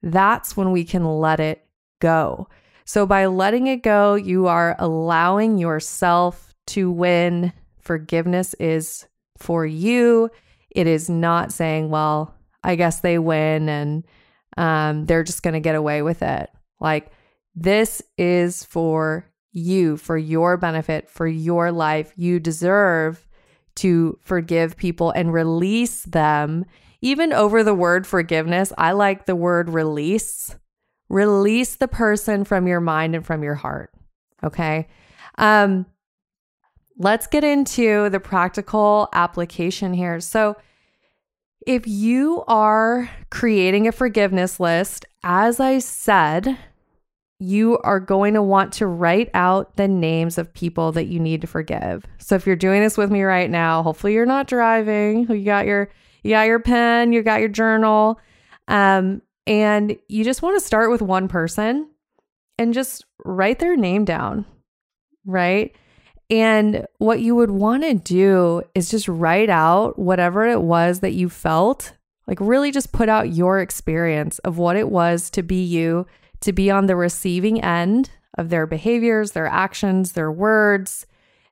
that's 0.02 0.58
when 0.58 0.70
we 0.70 0.84
can 0.84 1.04
let 1.04 1.40
it 1.40 1.64
go. 1.98 2.46
So, 2.84 3.06
by 3.06 3.26
letting 3.26 3.68
it 3.68 3.82
go, 3.82 4.14
you 4.14 4.48
are 4.48 4.76
allowing 4.78 5.56
yourself 5.56 6.54
to 6.68 6.90
win. 6.90 7.52
Forgiveness 7.78 8.54
is 8.54 9.06
for 9.38 9.64
you. 9.64 10.28
It 10.70 10.86
is 10.86 11.08
not 11.08 11.52
saying, 11.52 11.88
well, 11.88 12.34
I 12.62 12.76
guess 12.76 13.00
they 13.00 13.18
win 13.18 13.68
and 13.68 14.04
um, 14.56 15.06
they're 15.06 15.24
just 15.24 15.42
going 15.42 15.54
to 15.54 15.60
get 15.60 15.74
away 15.74 16.02
with 16.02 16.22
it. 16.22 16.50
Like, 16.80 17.10
this 17.54 18.02
is 18.16 18.64
for 18.64 19.30
you, 19.52 19.96
for 19.96 20.16
your 20.16 20.56
benefit, 20.56 21.08
for 21.08 21.26
your 21.26 21.72
life. 21.72 22.12
You 22.16 22.40
deserve 22.40 23.26
to 23.76 24.18
forgive 24.22 24.76
people 24.76 25.10
and 25.10 25.32
release 25.32 26.04
them. 26.04 26.64
Even 27.00 27.32
over 27.32 27.64
the 27.64 27.74
word 27.74 28.06
forgiveness, 28.06 28.72
I 28.76 28.92
like 28.92 29.26
the 29.26 29.36
word 29.36 29.70
release. 29.70 30.54
Release 31.08 31.76
the 31.76 31.88
person 31.88 32.44
from 32.44 32.66
your 32.66 32.80
mind 32.80 33.14
and 33.14 33.26
from 33.26 33.42
your 33.42 33.54
heart. 33.54 33.90
Okay. 34.44 34.86
Um, 35.38 35.86
let's 36.98 37.26
get 37.26 37.42
into 37.42 38.10
the 38.10 38.20
practical 38.20 39.08
application 39.12 39.92
here. 39.92 40.20
So, 40.20 40.56
if 41.66 41.86
you 41.86 42.42
are 42.46 43.10
creating 43.30 43.86
a 43.86 43.92
forgiveness 43.92 44.58
list, 44.58 45.04
as 45.22 45.60
I 45.60 45.78
said, 45.78 46.58
you 47.38 47.78
are 47.78 48.00
going 48.00 48.34
to 48.34 48.42
want 48.42 48.72
to 48.74 48.86
write 48.86 49.30
out 49.34 49.76
the 49.76 49.88
names 49.88 50.36
of 50.36 50.52
people 50.52 50.92
that 50.92 51.06
you 51.06 51.18
need 51.18 51.40
to 51.40 51.46
forgive. 51.46 52.04
So 52.18 52.34
if 52.34 52.46
you're 52.46 52.56
doing 52.56 52.82
this 52.82 52.98
with 52.98 53.10
me 53.10 53.22
right 53.22 53.50
now, 53.50 53.82
hopefully 53.82 54.12
you're 54.12 54.26
not 54.26 54.46
driving. 54.46 55.26
You 55.28 55.44
got 55.44 55.66
your 55.66 55.90
you 56.22 56.32
got 56.32 56.46
your 56.46 56.60
pen, 56.60 57.12
you 57.12 57.22
got 57.22 57.40
your 57.40 57.48
journal. 57.48 58.20
Um, 58.68 59.22
and 59.46 59.96
you 60.08 60.22
just 60.22 60.42
want 60.42 60.60
to 60.60 60.64
start 60.64 60.90
with 60.90 61.00
one 61.00 61.28
person 61.28 61.88
and 62.58 62.74
just 62.74 63.06
write 63.24 63.58
their 63.58 63.74
name 63.74 64.04
down, 64.04 64.44
right? 65.24 65.74
And 66.30 66.86
what 66.98 67.20
you 67.20 67.34
would 67.34 67.50
want 67.50 67.82
to 67.82 67.94
do 67.94 68.62
is 68.74 68.88
just 68.88 69.08
write 69.08 69.50
out 69.50 69.98
whatever 69.98 70.46
it 70.46 70.62
was 70.62 71.00
that 71.00 71.12
you 71.12 71.28
felt, 71.28 71.94
like 72.28 72.38
really 72.40 72.70
just 72.70 72.92
put 72.92 73.08
out 73.08 73.34
your 73.34 73.58
experience 73.58 74.38
of 74.40 74.56
what 74.56 74.76
it 74.76 74.88
was 74.88 75.28
to 75.30 75.42
be 75.42 75.62
you, 75.62 76.06
to 76.40 76.52
be 76.52 76.70
on 76.70 76.86
the 76.86 76.94
receiving 76.94 77.60
end 77.60 78.10
of 78.38 78.48
their 78.48 78.66
behaviors, 78.66 79.32
their 79.32 79.48
actions, 79.48 80.12
their 80.12 80.30
words, 80.30 81.04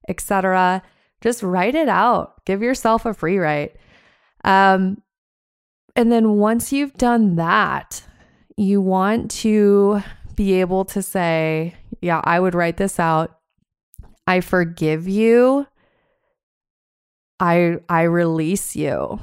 etc. 0.08 0.80
Just 1.20 1.42
write 1.42 1.75
it 1.75 1.88
out. 1.88 2.44
Give 2.44 2.62
yourself 2.62 3.04
a 3.04 3.12
free 3.12 3.38
write. 3.38 3.75
Um, 4.44 5.02
and 5.97 6.12
then 6.12 6.35
once 6.35 6.73
you've 6.73 6.94
done 6.94 7.35
that, 7.35 8.02
you 8.56 8.80
want 8.80 9.32
to 9.32 10.02
be 10.37 10.61
able 10.61 10.85
to 10.85 11.02
say, 11.02 11.75
Yeah, 12.00 12.20
I 12.23 12.38
would 12.38 12.54
write 12.54 12.76
this 12.76 13.00
out. 13.00 13.38
I 14.28 14.42
forgive 14.42 15.08
you. 15.08 15.66
I 17.40 17.78
I 17.88 18.02
release 18.02 18.76
you. 18.76 19.18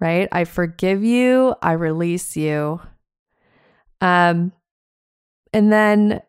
Right? 0.00 0.28
I 0.30 0.44
forgive 0.44 1.02
you, 1.02 1.56
I 1.60 1.72
release 1.72 2.36
you. 2.36 2.80
Um 4.00 4.52
and 5.52 5.72
then 5.72 6.22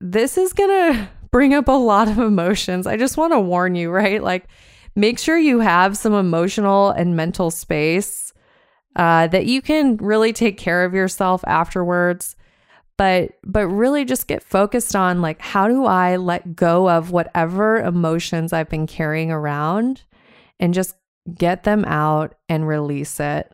this 0.00 0.38
is 0.38 0.52
going 0.52 0.68
to 0.94 1.08
bring 1.32 1.52
up 1.52 1.66
a 1.68 1.72
lot 1.72 2.08
of 2.08 2.18
emotions. 2.18 2.86
I 2.86 2.96
just 2.96 3.16
want 3.16 3.32
to 3.32 3.40
warn 3.40 3.74
you, 3.74 3.90
right? 3.90 4.22
Like 4.22 4.46
make 4.94 5.18
sure 5.18 5.36
you 5.36 5.58
have 5.58 5.96
some 5.96 6.14
emotional 6.14 6.90
and 6.90 7.16
mental 7.16 7.50
space 7.50 8.32
uh, 8.94 9.26
that 9.28 9.46
you 9.46 9.62
can 9.62 9.96
really 9.96 10.32
take 10.32 10.58
care 10.58 10.84
of 10.84 10.94
yourself 10.94 11.42
afterwards 11.46 12.36
but 12.98 13.30
but 13.44 13.66
really 13.68 14.04
just 14.04 14.26
get 14.26 14.42
focused 14.42 14.94
on 14.94 15.22
like 15.22 15.40
how 15.40 15.66
do 15.66 15.86
i 15.86 16.16
let 16.16 16.54
go 16.54 16.90
of 16.90 17.10
whatever 17.10 17.78
emotions 17.78 18.52
i've 18.52 18.68
been 18.68 18.86
carrying 18.86 19.30
around 19.30 20.02
and 20.60 20.74
just 20.74 20.94
get 21.34 21.62
them 21.62 21.84
out 21.86 22.34
and 22.48 22.68
release 22.68 23.18
it 23.20 23.50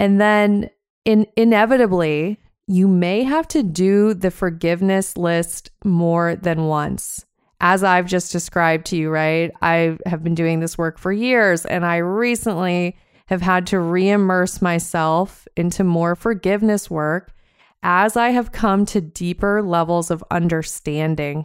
and 0.00 0.20
then 0.20 0.68
in 1.04 1.26
inevitably 1.36 2.40
you 2.66 2.88
may 2.88 3.22
have 3.22 3.46
to 3.46 3.62
do 3.62 4.14
the 4.14 4.30
forgiveness 4.30 5.16
list 5.16 5.70
more 5.84 6.34
than 6.34 6.64
once 6.66 7.24
as 7.60 7.82
I've 7.82 8.06
just 8.06 8.30
described 8.30 8.86
to 8.86 8.96
you, 8.96 9.08
right? 9.08 9.50
I 9.62 9.96
have 10.04 10.22
been 10.22 10.34
doing 10.34 10.60
this 10.60 10.76
work 10.76 10.98
for 10.98 11.12
years 11.12 11.64
and 11.64 11.84
I 11.84 11.96
recently 11.96 12.96
have 13.26 13.40
had 13.40 13.66
to 13.68 13.80
re 13.80 14.10
immerse 14.10 14.60
myself 14.60 15.48
into 15.56 15.82
more 15.82 16.14
forgiveness 16.14 16.90
work 16.90 17.32
as 17.84 18.16
I 18.16 18.30
have 18.30 18.50
come 18.50 18.86
to 18.86 19.00
deeper 19.00 19.62
levels 19.62 20.10
of 20.10 20.24
understanding. 20.30 21.44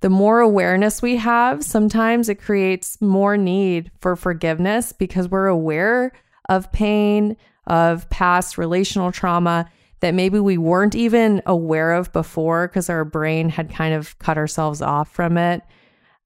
The 0.00 0.10
more 0.10 0.40
awareness 0.40 1.00
we 1.00 1.16
have, 1.16 1.64
sometimes 1.64 2.28
it 2.28 2.42
creates 2.42 3.00
more 3.00 3.36
need 3.36 3.90
for 4.00 4.16
forgiveness 4.16 4.92
because 4.92 5.28
we're 5.28 5.46
aware 5.46 6.12
of 6.48 6.70
pain, 6.72 7.36
of 7.66 8.10
past 8.10 8.58
relational 8.58 9.12
trauma 9.12 9.70
that 10.00 10.14
maybe 10.14 10.40
we 10.40 10.58
weren't 10.58 10.94
even 10.94 11.40
aware 11.46 11.94
of 11.94 12.12
before 12.12 12.68
because 12.68 12.90
our 12.90 13.04
brain 13.04 13.48
had 13.48 13.72
kind 13.72 13.94
of 13.94 14.18
cut 14.18 14.38
ourselves 14.38 14.82
off 14.82 15.10
from 15.10 15.38
it. 15.38 15.62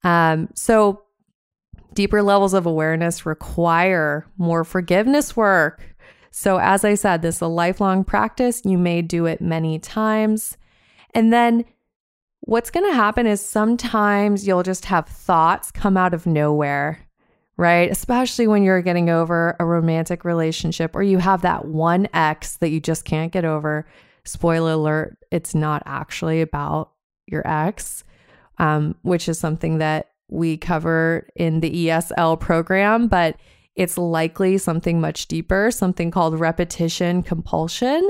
Um, 0.03 0.49
so, 0.55 1.03
deeper 1.93 2.23
levels 2.23 2.53
of 2.53 2.65
awareness 2.65 3.25
require 3.25 4.25
more 4.37 4.63
forgiveness 4.63 5.35
work. 5.35 5.92
So, 6.35 6.57
as 6.57 6.83
I 6.83 6.95
said, 6.95 7.21
this 7.21 7.35
is 7.35 7.41
a 7.41 7.47
lifelong 7.47 8.03
practice. 8.03 8.63
You 8.65 8.79
may 8.79 9.03
do 9.03 9.27
it 9.27 9.39
many 9.39 9.77
times. 9.77 10.57
And 11.13 11.31
then 11.31 11.63
what's 12.39 12.71
going 12.71 12.89
to 12.89 12.95
happen 12.95 13.27
is 13.27 13.39
sometimes 13.39 14.47
you'll 14.47 14.63
just 14.63 14.85
have 14.85 15.07
thoughts 15.07 15.69
come 15.69 15.95
out 15.95 16.15
of 16.15 16.25
nowhere, 16.25 17.07
right? 17.55 17.89
Especially 17.91 18.47
when 18.47 18.63
you're 18.63 18.81
getting 18.81 19.11
over 19.11 19.55
a 19.59 19.65
romantic 19.65 20.25
relationship 20.25 20.95
or 20.95 21.03
you 21.03 21.19
have 21.19 21.43
that 21.43 21.65
one 21.65 22.07
ex 22.15 22.57
that 22.57 22.69
you 22.69 22.79
just 22.79 23.05
can't 23.05 23.31
get 23.31 23.45
over. 23.45 23.85
Spoiler 24.25 24.71
alert, 24.71 25.15
it's 25.29 25.53
not 25.53 25.83
actually 25.85 26.41
about 26.41 26.93
your 27.27 27.47
ex, 27.47 28.03
um, 28.57 28.95
which 29.03 29.29
is 29.29 29.37
something 29.37 29.77
that 29.77 30.09
we 30.31 30.57
cover 30.57 31.29
in 31.35 31.59
the 31.59 31.85
ESL 31.85 32.39
program, 32.39 33.07
but 33.07 33.37
it's 33.75 33.97
likely 33.97 34.57
something 34.57 35.01
much 35.01 35.27
deeper, 35.27 35.71
something 35.71 36.11
called 36.11 36.39
repetition 36.39 37.23
compulsion. 37.23 38.07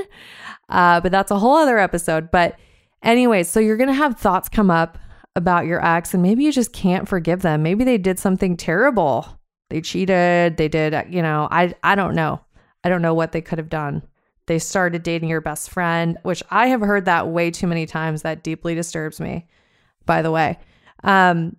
Uh, 0.70 1.00
but 1.02 1.12
that's 1.12 1.32
a 1.32 1.40
whole 1.40 1.56
other 1.56 1.78
episode. 1.78 2.32
But, 2.32 2.60
anyways, 3.02 3.48
so 3.48 3.60
you're 3.60 3.78
going 3.78 3.88
to 3.90 3.94
have 3.94 4.20
thoughts 4.20 4.50
come 4.50 4.70
up 4.70 4.98
about 5.36 5.66
your 5.66 5.84
ex, 5.84 6.14
and 6.14 6.22
maybe 6.22 6.44
you 6.44 6.52
just 6.52 6.74
can't 6.74 7.08
forgive 7.08 7.42
them. 7.42 7.64
Maybe 7.64 7.84
they 7.84 7.98
did 7.98 8.20
something 8.20 8.58
terrible. 8.58 9.40
They 9.70 9.82
cheated. 9.82 10.58
They 10.58 10.68
did, 10.68 10.96
you 11.10 11.22
know, 11.22 11.48
I, 11.50 11.74
I 11.84 11.96
don't 11.96 12.14
know. 12.14 12.42
I 12.84 12.90
don't 12.90 13.02
know 13.02 13.14
what 13.14 13.32
they 13.32 13.42
could 13.42 13.58
have 13.58 13.70
done. 13.70 14.04
They 14.46 14.60
started 14.60 15.04
dating 15.04 15.30
your 15.30 15.42
best 15.42 15.70
friend, 15.70 16.18
which 16.24 16.44
I 16.52 16.68
have 16.68 16.82
heard 16.82 17.06
that 17.06 17.30
way 17.30 17.50
too 17.50 17.66
many 17.66 17.86
times. 17.86 18.22
That 18.22 18.44
deeply 18.44 18.76
disturbs 18.76 19.22
me, 19.22 19.48
by 20.06 20.22
the 20.22 20.32
way. 20.32 20.60
Um, 21.04 21.56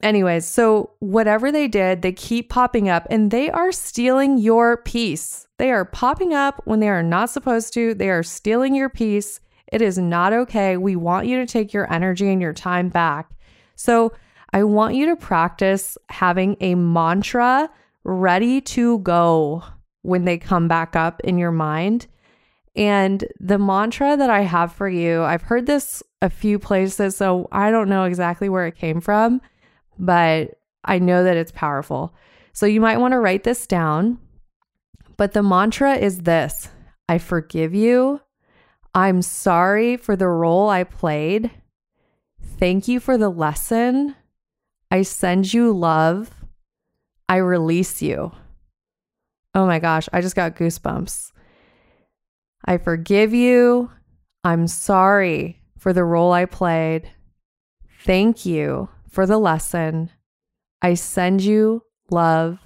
Anyways, 0.00 0.46
so 0.46 0.90
whatever 1.00 1.50
they 1.50 1.66
did, 1.66 2.02
they 2.02 2.12
keep 2.12 2.48
popping 2.48 2.88
up 2.88 3.06
and 3.10 3.30
they 3.30 3.50
are 3.50 3.72
stealing 3.72 4.38
your 4.38 4.76
peace. 4.76 5.48
They 5.58 5.72
are 5.72 5.84
popping 5.84 6.32
up 6.32 6.62
when 6.64 6.78
they 6.78 6.88
are 6.88 7.02
not 7.02 7.30
supposed 7.30 7.74
to. 7.74 7.94
They 7.94 8.10
are 8.10 8.22
stealing 8.22 8.76
your 8.76 8.88
peace. 8.88 9.40
It 9.72 9.82
is 9.82 9.98
not 9.98 10.32
okay. 10.32 10.76
We 10.76 10.94
want 10.94 11.26
you 11.26 11.38
to 11.38 11.46
take 11.46 11.72
your 11.72 11.92
energy 11.92 12.30
and 12.30 12.40
your 12.40 12.52
time 12.52 12.88
back. 12.88 13.30
So, 13.74 14.12
I 14.50 14.64
want 14.64 14.94
you 14.94 15.04
to 15.06 15.16
practice 15.16 15.98
having 16.08 16.56
a 16.60 16.74
mantra 16.74 17.68
ready 18.04 18.62
to 18.62 18.98
go 19.00 19.62
when 20.00 20.24
they 20.24 20.38
come 20.38 20.68
back 20.68 20.96
up 20.96 21.20
in 21.20 21.36
your 21.36 21.52
mind. 21.52 22.06
And 22.74 23.26
the 23.38 23.58
mantra 23.58 24.16
that 24.16 24.30
I 24.30 24.40
have 24.40 24.72
for 24.72 24.88
you, 24.88 25.22
I've 25.22 25.42
heard 25.42 25.66
this 25.66 26.02
a 26.22 26.30
few 26.30 26.58
places, 26.58 27.14
so 27.14 27.46
I 27.52 27.70
don't 27.70 27.90
know 27.90 28.04
exactly 28.04 28.48
where 28.48 28.66
it 28.66 28.76
came 28.76 29.02
from 29.02 29.42
but 29.98 30.58
I 30.84 30.98
know 30.98 31.24
that 31.24 31.36
it's 31.36 31.52
powerful. 31.52 32.14
So 32.52 32.66
you 32.66 32.80
might 32.80 32.98
want 32.98 33.12
to 33.12 33.20
write 33.20 33.44
this 33.44 33.66
down. 33.66 34.18
But 35.16 35.32
the 35.32 35.42
mantra 35.42 35.96
is 35.96 36.22
this 36.22 36.68
I 37.08 37.18
forgive 37.18 37.74
you. 37.74 38.20
I'm 38.94 39.22
sorry 39.22 39.96
for 39.96 40.16
the 40.16 40.28
role 40.28 40.68
I 40.68 40.84
played. 40.84 41.50
Thank 42.58 42.88
you 42.88 43.00
for 43.00 43.18
the 43.18 43.28
lesson. 43.28 44.14
I 44.90 45.02
send 45.02 45.52
you 45.52 45.72
love. 45.72 46.30
I 47.28 47.36
release 47.36 48.00
you. 48.00 48.32
Oh 49.54 49.66
my 49.66 49.78
gosh, 49.78 50.08
I 50.12 50.20
just 50.20 50.36
got 50.36 50.56
goosebumps. 50.56 51.32
I 52.64 52.78
forgive 52.78 53.34
you. 53.34 53.90
I'm 54.44 54.66
sorry 54.66 55.62
for 55.78 55.92
the 55.92 56.04
role 56.04 56.32
I 56.32 56.46
played. 56.46 57.10
Thank 58.04 58.46
you 58.46 58.88
for 59.08 59.26
the 59.26 59.38
lesson. 59.38 60.10
I 60.82 60.94
send 60.94 61.42
you 61.42 61.82
love. 62.10 62.58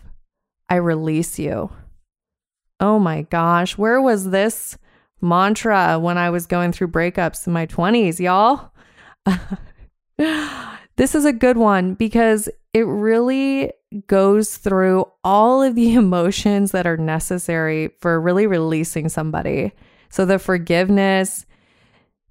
I 0.69 0.77
release 0.77 1.39
you. 1.39 1.71
Oh 2.81 2.99
my 2.99 3.23
gosh, 3.23 3.79
where 3.79 4.01
was 4.01 4.31
this 4.31 4.77
mantra 5.21 5.99
when 5.99 6.19
I 6.19 6.31
was 6.31 6.47
going 6.47 6.73
through 6.73 6.89
breakups 6.89 7.47
in 7.47 7.53
my 7.53 7.67
20s, 7.67 8.19
y'all? 8.19 8.73
this 10.97 11.15
is 11.15 11.25
a 11.25 11.33
good 11.33 11.57
one 11.57 11.95
because 11.95 12.49
it 12.75 12.87
really 12.87 13.73
goes 14.07 14.57
through 14.57 15.05
all 15.23 15.63
of 15.63 15.75
the 15.75 15.95
emotions 15.95 16.73
that 16.73 16.87
are 16.87 16.97
necessary 16.97 17.91
for 18.01 18.21
really 18.21 18.47
releasing 18.47 19.09
somebody. 19.09 19.73
So 20.09 20.25
the 20.25 20.39
forgiveness, 20.39 21.47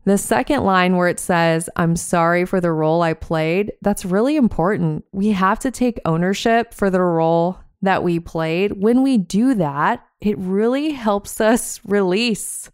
the 0.06 0.18
second 0.18 0.64
line 0.64 0.98
where 0.98 1.08
it 1.08 1.20
says, 1.20 1.70
I'm 1.76 1.96
sorry 1.96 2.46
for 2.46 2.60
the 2.60 2.72
role 2.72 3.02
I 3.02 3.14
played, 3.14 3.74
that's 3.82 4.04
really 4.04 4.36
important. 4.36 5.06
We 5.12 5.32
have 5.32 5.60
to 5.60 5.72
take 5.72 6.00
ownership 6.06 6.74
for 6.74 6.90
the 6.90 7.02
role 7.02 7.60
that 7.82 8.04
we 8.04 8.20
played. 8.20 8.74
When 8.74 9.04
we 9.04 9.18
do 9.18 9.54
that, 9.56 10.06
it 10.20 10.38
really 10.38 10.92
helps 10.92 11.40
us 11.40 11.80
release. 11.86 12.72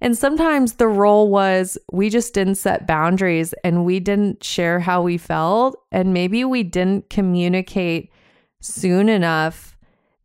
And 0.00 0.18
sometimes 0.18 0.74
the 0.74 0.88
role 0.88 1.30
was 1.30 1.78
we 1.92 2.10
just 2.10 2.34
didn't 2.34 2.56
set 2.56 2.88
boundaries 2.88 3.54
and 3.62 3.84
we 3.84 4.00
didn't 4.00 4.42
share 4.42 4.80
how 4.80 5.02
we 5.02 5.16
felt. 5.16 5.76
And 5.92 6.12
maybe 6.12 6.44
we 6.44 6.64
didn't 6.64 7.08
communicate 7.08 8.10
soon 8.60 9.08
enough 9.08 9.76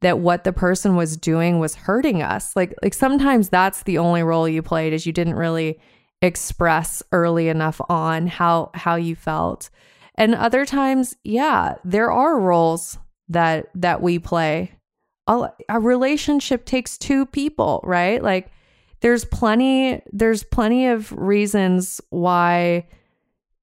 that 0.02 0.20
what 0.20 0.44
the 0.44 0.54
person 0.54 0.96
was 0.96 1.18
doing 1.18 1.60
was 1.60 1.76
hurting 1.76 2.22
us. 2.22 2.56
Like, 2.56 2.74
like 2.82 2.94
sometimes 2.94 3.50
that's 3.50 3.84
the 3.84 3.98
only 3.98 4.24
role 4.24 4.48
you 4.48 4.62
played 4.62 4.94
is 4.94 5.06
you 5.06 5.14
didn't 5.14 5.36
really 5.36 5.80
express 6.22 7.04
early 7.12 7.48
enough 7.48 7.80
on 7.90 8.28
how 8.28 8.72
how 8.74 8.96
you 8.96 9.16
felt. 9.16 9.70
And 10.16 10.34
other 10.34 10.66
times, 10.66 11.16
yeah, 11.24 11.76
there 11.84 12.12
are 12.12 12.40
roles 12.40 12.98
that 13.30 13.68
that 13.76 14.02
we 14.02 14.20
play. 14.20 14.72
A, 15.28 15.50
a 15.70 15.80
relationship 15.80 16.66
takes 16.66 16.98
two 16.98 17.26
people, 17.26 17.82
right? 17.84 18.24
Like 18.24 18.52
there's 19.02 19.26
plenty 19.26 20.02
there's 20.12 20.44
plenty 20.44 20.88
of 20.88 21.12
reasons 21.12 22.02
why 22.10 22.88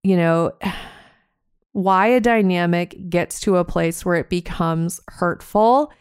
you 0.03 0.17
know 0.17 0.53
why 1.73 2.07
a 2.07 2.21
dynamic 2.21 2.95
gets 3.11 3.41
to 3.41 3.57
a 3.57 3.65
place 3.65 4.05
where 4.05 4.15
it 4.15 4.31
becomes 4.31 5.01
hurtful 5.09 5.93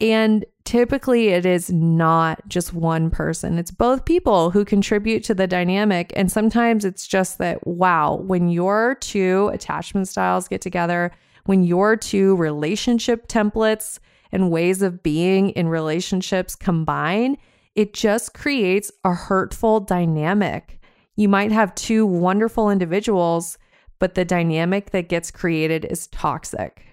and 0.00 0.44
typically 0.64 1.28
it 1.28 1.44
is 1.44 1.70
not 1.70 2.46
just 2.48 2.72
one 2.72 3.10
person, 3.10 3.58
it's 3.58 3.70
both 3.70 4.04
people 4.04 4.50
who 4.50 4.64
contribute 4.64 5.24
to 5.24 5.34
the 5.34 5.46
dynamic. 5.46 6.12
And 6.16 6.30
sometimes 6.30 6.84
it's 6.84 7.06
just 7.06 7.38
that, 7.38 7.66
wow, 7.66 8.16
when 8.16 8.48
your 8.48 8.96
two 8.96 9.50
attachment 9.52 10.08
styles 10.08 10.48
get 10.48 10.60
together, 10.60 11.10
when 11.46 11.64
your 11.64 11.96
two 11.96 12.36
relationship 12.36 13.26
templates 13.28 13.98
and 14.30 14.50
ways 14.50 14.82
of 14.82 15.02
being 15.02 15.50
in 15.50 15.68
relationships 15.68 16.54
combine, 16.54 17.36
it 17.74 17.94
just 17.94 18.34
creates 18.34 18.92
a 19.04 19.12
hurtful 19.12 19.80
dynamic. 19.80 20.78
you 21.16 21.28
might 21.28 21.52
have 21.52 21.74
two 21.74 22.06
wonderful 22.06 22.70
individuals, 22.70 23.58
but 23.98 24.14
the 24.14 24.24
dynamic 24.24 24.90
that 24.90 25.08
gets 25.08 25.30
created 25.30 25.84
is 25.84 26.06
toxic, 26.08 26.84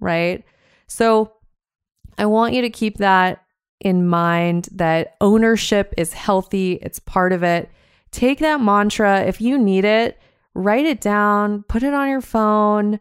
right? 0.00 0.44
So 0.88 1.32
I 2.18 2.26
want 2.26 2.54
you 2.54 2.62
to 2.62 2.70
keep 2.70 2.98
that 2.98 3.42
in 3.80 4.06
mind 4.06 4.68
that 4.72 5.16
ownership 5.20 5.92
is 5.96 6.12
healthy, 6.12 6.78
it's 6.82 6.98
part 6.98 7.32
of 7.32 7.42
it. 7.42 7.70
Take 8.10 8.38
that 8.38 8.60
mantra 8.60 9.22
if 9.24 9.40
you 9.40 9.58
need 9.58 9.84
it, 9.84 10.18
write 10.54 10.86
it 10.86 11.00
down, 11.00 11.64
put 11.64 11.82
it 11.82 11.92
on 11.92 12.08
your 12.08 12.22
phone. 12.22 12.98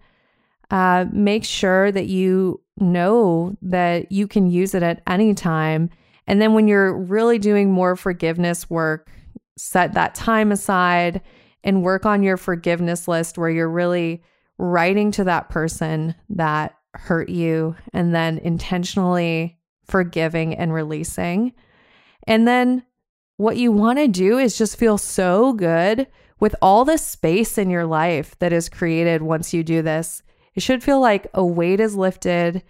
Uh, 0.71 1.06
make 1.12 1.45
sure 1.45 1.91
that 1.91 2.08
you 2.08 2.60
know 2.78 3.56
that 3.62 4.12
you 4.12 4.28
can 4.28 4.49
use 4.49 4.73
it 4.73 4.84
at 4.84 5.01
any 5.08 5.34
time. 5.34 5.89
And 6.28 6.41
then 6.41 6.54
when 6.54 6.67
you're 6.67 6.97
really 6.97 7.38
doing 7.38 7.71
more 7.71 7.95
forgiveness 7.95 8.69
work, 8.69 9.10
set 9.58 9.93
that 9.93 10.15
time 10.15 10.51
aside 10.51 11.21
and 11.63 11.84
work 11.84 12.06
on 12.06 12.23
your 12.23 12.38
forgiveness 12.38 13.08
list 13.08 13.38
where 13.38 13.49
you're 13.49 13.69
really 13.69 14.23
writing 14.58 15.12
to 15.12 15.23
that 15.23 15.49
person 15.49 16.15
that 16.30 16.75
hurt 16.99 17.29
you 17.29 17.75
and 17.93 18.13
then 18.13 18.38
intentionally 18.39 19.58
forgiving 19.86 20.55
and 20.55 20.73
releasing. 20.73 21.53
And 22.27 22.47
then 22.47 22.84
what 23.38 23.58
you 23.58 23.71
want 23.71 23.99
to 23.99 24.08
do 24.08 24.38
is 24.38 24.58
just 24.58 24.77
feel 24.77 24.97
so 24.97 25.53
good 25.53 26.08
with 26.39 26.55
all 26.62 26.86
the 26.86 26.97
space 26.97 27.58
in 27.58 27.69
your 27.69 27.86
life 27.86 28.38
that 28.39 28.53
is 28.53 28.69
created 28.69 29.21
once 29.21 29.53
you 29.53 29.63
do 29.63 29.81
this. 29.81 30.21
It 30.53 30.63
should 30.63 30.84
feel 30.84 31.01
like 31.01 31.27
a 31.34 31.45
weight 31.45 31.79
is 31.79 31.95
lifted 31.95 32.63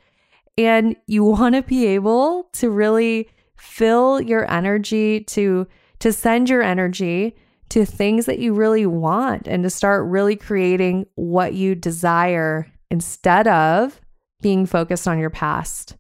and 0.58 0.96
you 1.08 1.24
want 1.24 1.56
to 1.56 1.62
be 1.62 1.86
able 1.88 2.50
to 2.54 2.70
really 2.70 3.30
fill 3.58 4.22
your 4.22 4.50
energy 4.52 5.22
to 5.22 5.68
to 6.00 6.12
send 6.12 6.50
your 6.50 6.62
energy 6.62 7.36
to 7.70 7.86
things 7.86 8.26
that 8.26 8.40
you 8.40 8.54
really 8.54 8.86
want 8.86 9.48
and 9.48 9.64
to 9.64 9.70
start 9.70 10.06
really 10.06 10.36
creating 10.36 11.06
what 11.16 11.54
you 11.54 11.74
desire 11.74 12.68
instead 12.92 13.48
of 13.48 14.00
being 14.46 14.68
focused 14.68 15.08
on 15.08 15.18
your 15.18 15.32
past. 15.32 15.98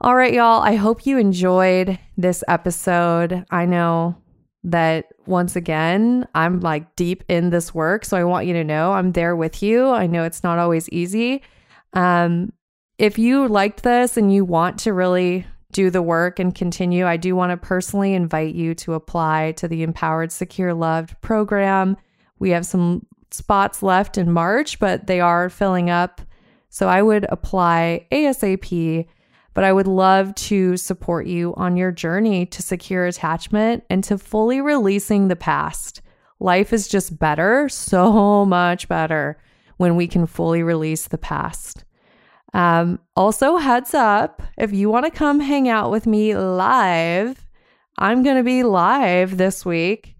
All 0.00 0.16
right, 0.16 0.34
y'all, 0.34 0.60
I 0.62 0.74
hope 0.74 1.06
you 1.06 1.16
enjoyed 1.16 1.96
this 2.16 2.42
episode. 2.48 3.44
I 3.52 3.66
know 3.66 4.16
that 4.64 5.12
once 5.26 5.54
again, 5.54 6.26
I'm 6.34 6.58
like 6.58 6.96
deep 6.96 7.22
in 7.28 7.50
this 7.50 7.72
work. 7.72 8.04
So 8.04 8.16
I 8.16 8.24
want 8.24 8.48
you 8.48 8.54
to 8.54 8.64
know 8.64 8.94
I'm 8.94 9.12
there 9.12 9.36
with 9.36 9.62
you. 9.62 9.90
I 9.90 10.08
know 10.08 10.24
it's 10.24 10.42
not 10.42 10.58
always 10.58 10.88
easy. 10.88 11.44
Um, 11.92 12.52
if 12.98 13.16
you 13.16 13.46
liked 13.46 13.84
this 13.84 14.16
and 14.16 14.34
you 14.34 14.44
want 14.44 14.80
to 14.80 14.92
really 14.92 15.46
do 15.70 15.88
the 15.88 16.02
work 16.02 16.40
and 16.40 16.52
continue, 16.52 17.06
I 17.06 17.16
do 17.16 17.36
want 17.36 17.50
to 17.50 17.56
personally 17.56 18.12
invite 18.12 18.56
you 18.56 18.74
to 18.74 18.94
apply 18.94 19.52
to 19.58 19.68
the 19.68 19.84
Empowered, 19.84 20.32
Secure, 20.32 20.74
Loved 20.74 21.14
program. 21.20 21.96
We 22.40 22.50
have 22.50 22.66
some 22.66 23.06
spots 23.30 23.84
left 23.84 24.18
in 24.18 24.32
March, 24.32 24.80
but 24.80 25.06
they 25.06 25.20
are 25.20 25.48
filling 25.48 25.90
up. 25.90 26.22
So 26.70 26.88
I 26.88 27.02
would 27.02 27.26
apply 27.28 28.06
ASAP. 28.10 29.06
But 29.52 29.64
I 29.64 29.72
would 29.72 29.88
love 29.88 30.34
to 30.36 30.76
support 30.76 31.26
you 31.26 31.54
on 31.56 31.76
your 31.76 31.90
journey 31.90 32.46
to 32.46 32.62
secure 32.62 33.04
attachment 33.06 33.84
and 33.90 34.02
to 34.04 34.16
fully 34.16 34.60
releasing 34.60 35.26
the 35.26 35.36
past. 35.36 36.02
Life 36.38 36.72
is 36.72 36.88
just 36.88 37.18
better, 37.18 37.68
so 37.68 38.44
much 38.46 38.88
better 38.88 39.38
when 39.76 39.96
we 39.96 40.06
can 40.06 40.26
fully 40.26 40.62
release 40.62 41.08
the 41.08 41.18
past. 41.18 41.84
Um, 42.54 43.00
also, 43.16 43.56
heads 43.56 43.94
up 43.94 44.42
if 44.56 44.72
you 44.72 44.88
want 44.88 45.04
to 45.04 45.10
come 45.10 45.40
hang 45.40 45.68
out 45.68 45.90
with 45.90 46.06
me 46.06 46.36
live, 46.36 47.46
I'm 47.98 48.22
going 48.22 48.36
to 48.36 48.42
be 48.42 48.62
live 48.62 49.36
this 49.36 49.64
week. 49.64 50.16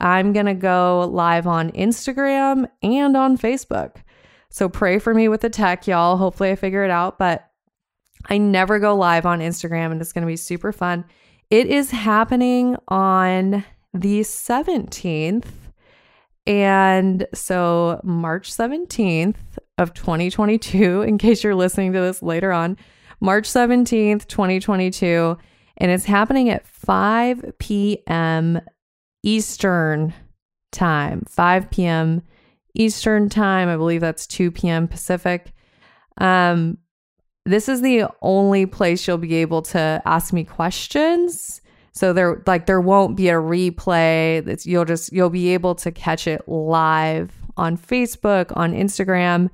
I'm 0.00 0.32
going 0.32 0.46
to 0.46 0.54
go 0.54 1.08
live 1.10 1.46
on 1.46 1.72
Instagram 1.72 2.68
and 2.82 3.16
on 3.16 3.36
Facebook. 3.36 3.96
So 4.50 4.68
pray 4.68 4.98
for 4.98 5.14
me 5.14 5.28
with 5.28 5.42
the 5.42 5.50
tech, 5.50 5.86
y'all. 5.86 6.16
Hopefully, 6.16 6.50
I 6.50 6.56
figure 6.56 6.84
it 6.84 6.90
out. 6.90 7.18
But 7.18 7.48
I 8.26 8.38
never 8.38 8.78
go 8.78 8.94
live 8.94 9.26
on 9.26 9.40
Instagram, 9.40 9.92
and 9.92 10.00
it's 10.00 10.12
going 10.12 10.22
to 10.22 10.26
be 10.26 10.36
super 10.36 10.72
fun. 10.72 11.04
It 11.50 11.66
is 11.66 11.90
happening 11.90 12.76
on 12.88 13.64
the 13.94 14.20
17th. 14.20 15.46
And 16.46 17.26
so, 17.34 18.00
March 18.02 18.50
17th, 18.50 19.36
of 19.78 19.94
2022, 19.94 21.02
in 21.02 21.16
case 21.16 21.42
you're 21.42 21.54
listening 21.54 21.92
to 21.92 22.00
this 22.00 22.22
later 22.22 22.52
on, 22.52 22.76
March 23.20 23.48
17th, 23.48 24.26
2022. 24.26 25.38
And 25.78 25.90
it's 25.90 26.04
happening 26.04 26.50
at 26.50 26.66
5 26.66 27.52
p.m. 27.58 28.60
Eastern 29.22 30.12
time, 30.72 31.24
5 31.28 31.70
p.m. 31.70 32.22
Eastern 32.78 33.28
time. 33.28 33.68
I 33.68 33.76
believe 33.76 34.00
that's 34.00 34.26
2 34.26 34.50
p.m. 34.50 34.88
Pacific. 34.88 35.52
Um, 36.16 36.78
this 37.44 37.68
is 37.68 37.80
the 37.80 38.04
only 38.22 38.66
place 38.66 39.06
you'll 39.06 39.18
be 39.18 39.36
able 39.36 39.62
to 39.62 40.02
ask 40.04 40.32
me 40.32 40.44
questions. 40.44 41.60
So 41.92 42.12
there 42.12 42.42
like 42.46 42.66
there 42.66 42.80
won't 42.80 43.16
be 43.16 43.28
a 43.28 43.34
replay. 43.34 44.46
It's, 44.46 44.66
you'll 44.66 44.84
just 44.84 45.12
you'll 45.12 45.30
be 45.30 45.48
able 45.54 45.74
to 45.76 45.90
catch 45.90 46.26
it 46.26 46.46
live 46.48 47.32
on 47.56 47.76
Facebook, 47.76 48.52
on 48.56 48.72
Instagram. 48.72 49.50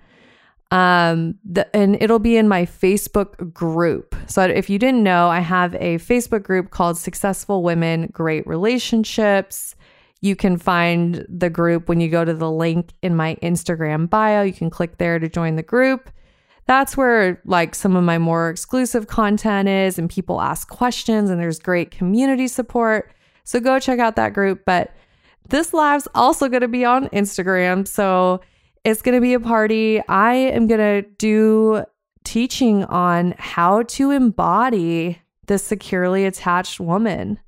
Um, 0.70 1.36
the, 1.44 1.74
and 1.74 1.96
it'll 2.02 2.18
be 2.18 2.36
in 2.36 2.48
my 2.48 2.66
Facebook 2.66 3.52
group. 3.52 4.14
So 4.26 4.42
if 4.42 4.68
you 4.68 4.78
didn't 4.78 5.04
know, 5.04 5.28
I 5.28 5.38
have 5.38 5.74
a 5.76 5.98
Facebook 5.98 6.42
group 6.42 6.70
called 6.70 6.98
Successful 6.98 7.62
Women 7.62 8.08
Great 8.12 8.46
Relationships. 8.46 9.76
You 10.24 10.34
can 10.34 10.56
find 10.56 11.26
the 11.28 11.50
group 11.50 11.86
when 11.86 12.00
you 12.00 12.08
go 12.08 12.24
to 12.24 12.32
the 12.32 12.50
link 12.50 12.92
in 13.02 13.14
my 13.14 13.36
Instagram 13.42 14.08
bio. 14.08 14.40
You 14.40 14.54
can 14.54 14.70
click 14.70 14.96
there 14.96 15.18
to 15.18 15.28
join 15.28 15.56
the 15.56 15.62
group. 15.62 16.10
That's 16.64 16.96
where 16.96 17.42
like 17.44 17.74
some 17.74 17.94
of 17.94 18.04
my 18.04 18.16
more 18.16 18.48
exclusive 18.48 19.06
content 19.06 19.68
is 19.68 19.98
and 19.98 20.08
people 20.08 20.40
ask 20.40 20.66
questions 20.70 21.28
and 21.28 21.38
there's 21.38 21.58
great 21.58 21.90
community 21.90 22.48
support. 22.48 23.12
So 23.44 23.60
go 23.60 23.78
check 23.78 23.98
out 23.98 24.16
that 24.16 24.32
group, 24.32 24.62
but 24.64 24.96
this 25.50 25.74
live's 25.74 26.08
also 26.14 26.48
going 26.48 26.62
to 26.62 26.68
be 26.68 26.86
on 26.86 27.10
Instagram. 27.10 27.86
So 27.86 28.40
it's 28.82 29.02
going 29.02 29.16
to 29.16 29.20
be 29.20 29.34
a 29.34 29.40
party. 29.40 30.00
I 30.08 30.32
am 30.32 30.66
going 30.66 31.02
to 31.02 31.06
do 31.18 31.84
teaching 32.24 32.84
on 32.84 33.34
how 33.36 33.82
to 33.82 34.10
embody 34.10 35.20
the 35.48 35.58
securely 35.58 36.24
attached 36.24 36.80
woman. 36.80 37.40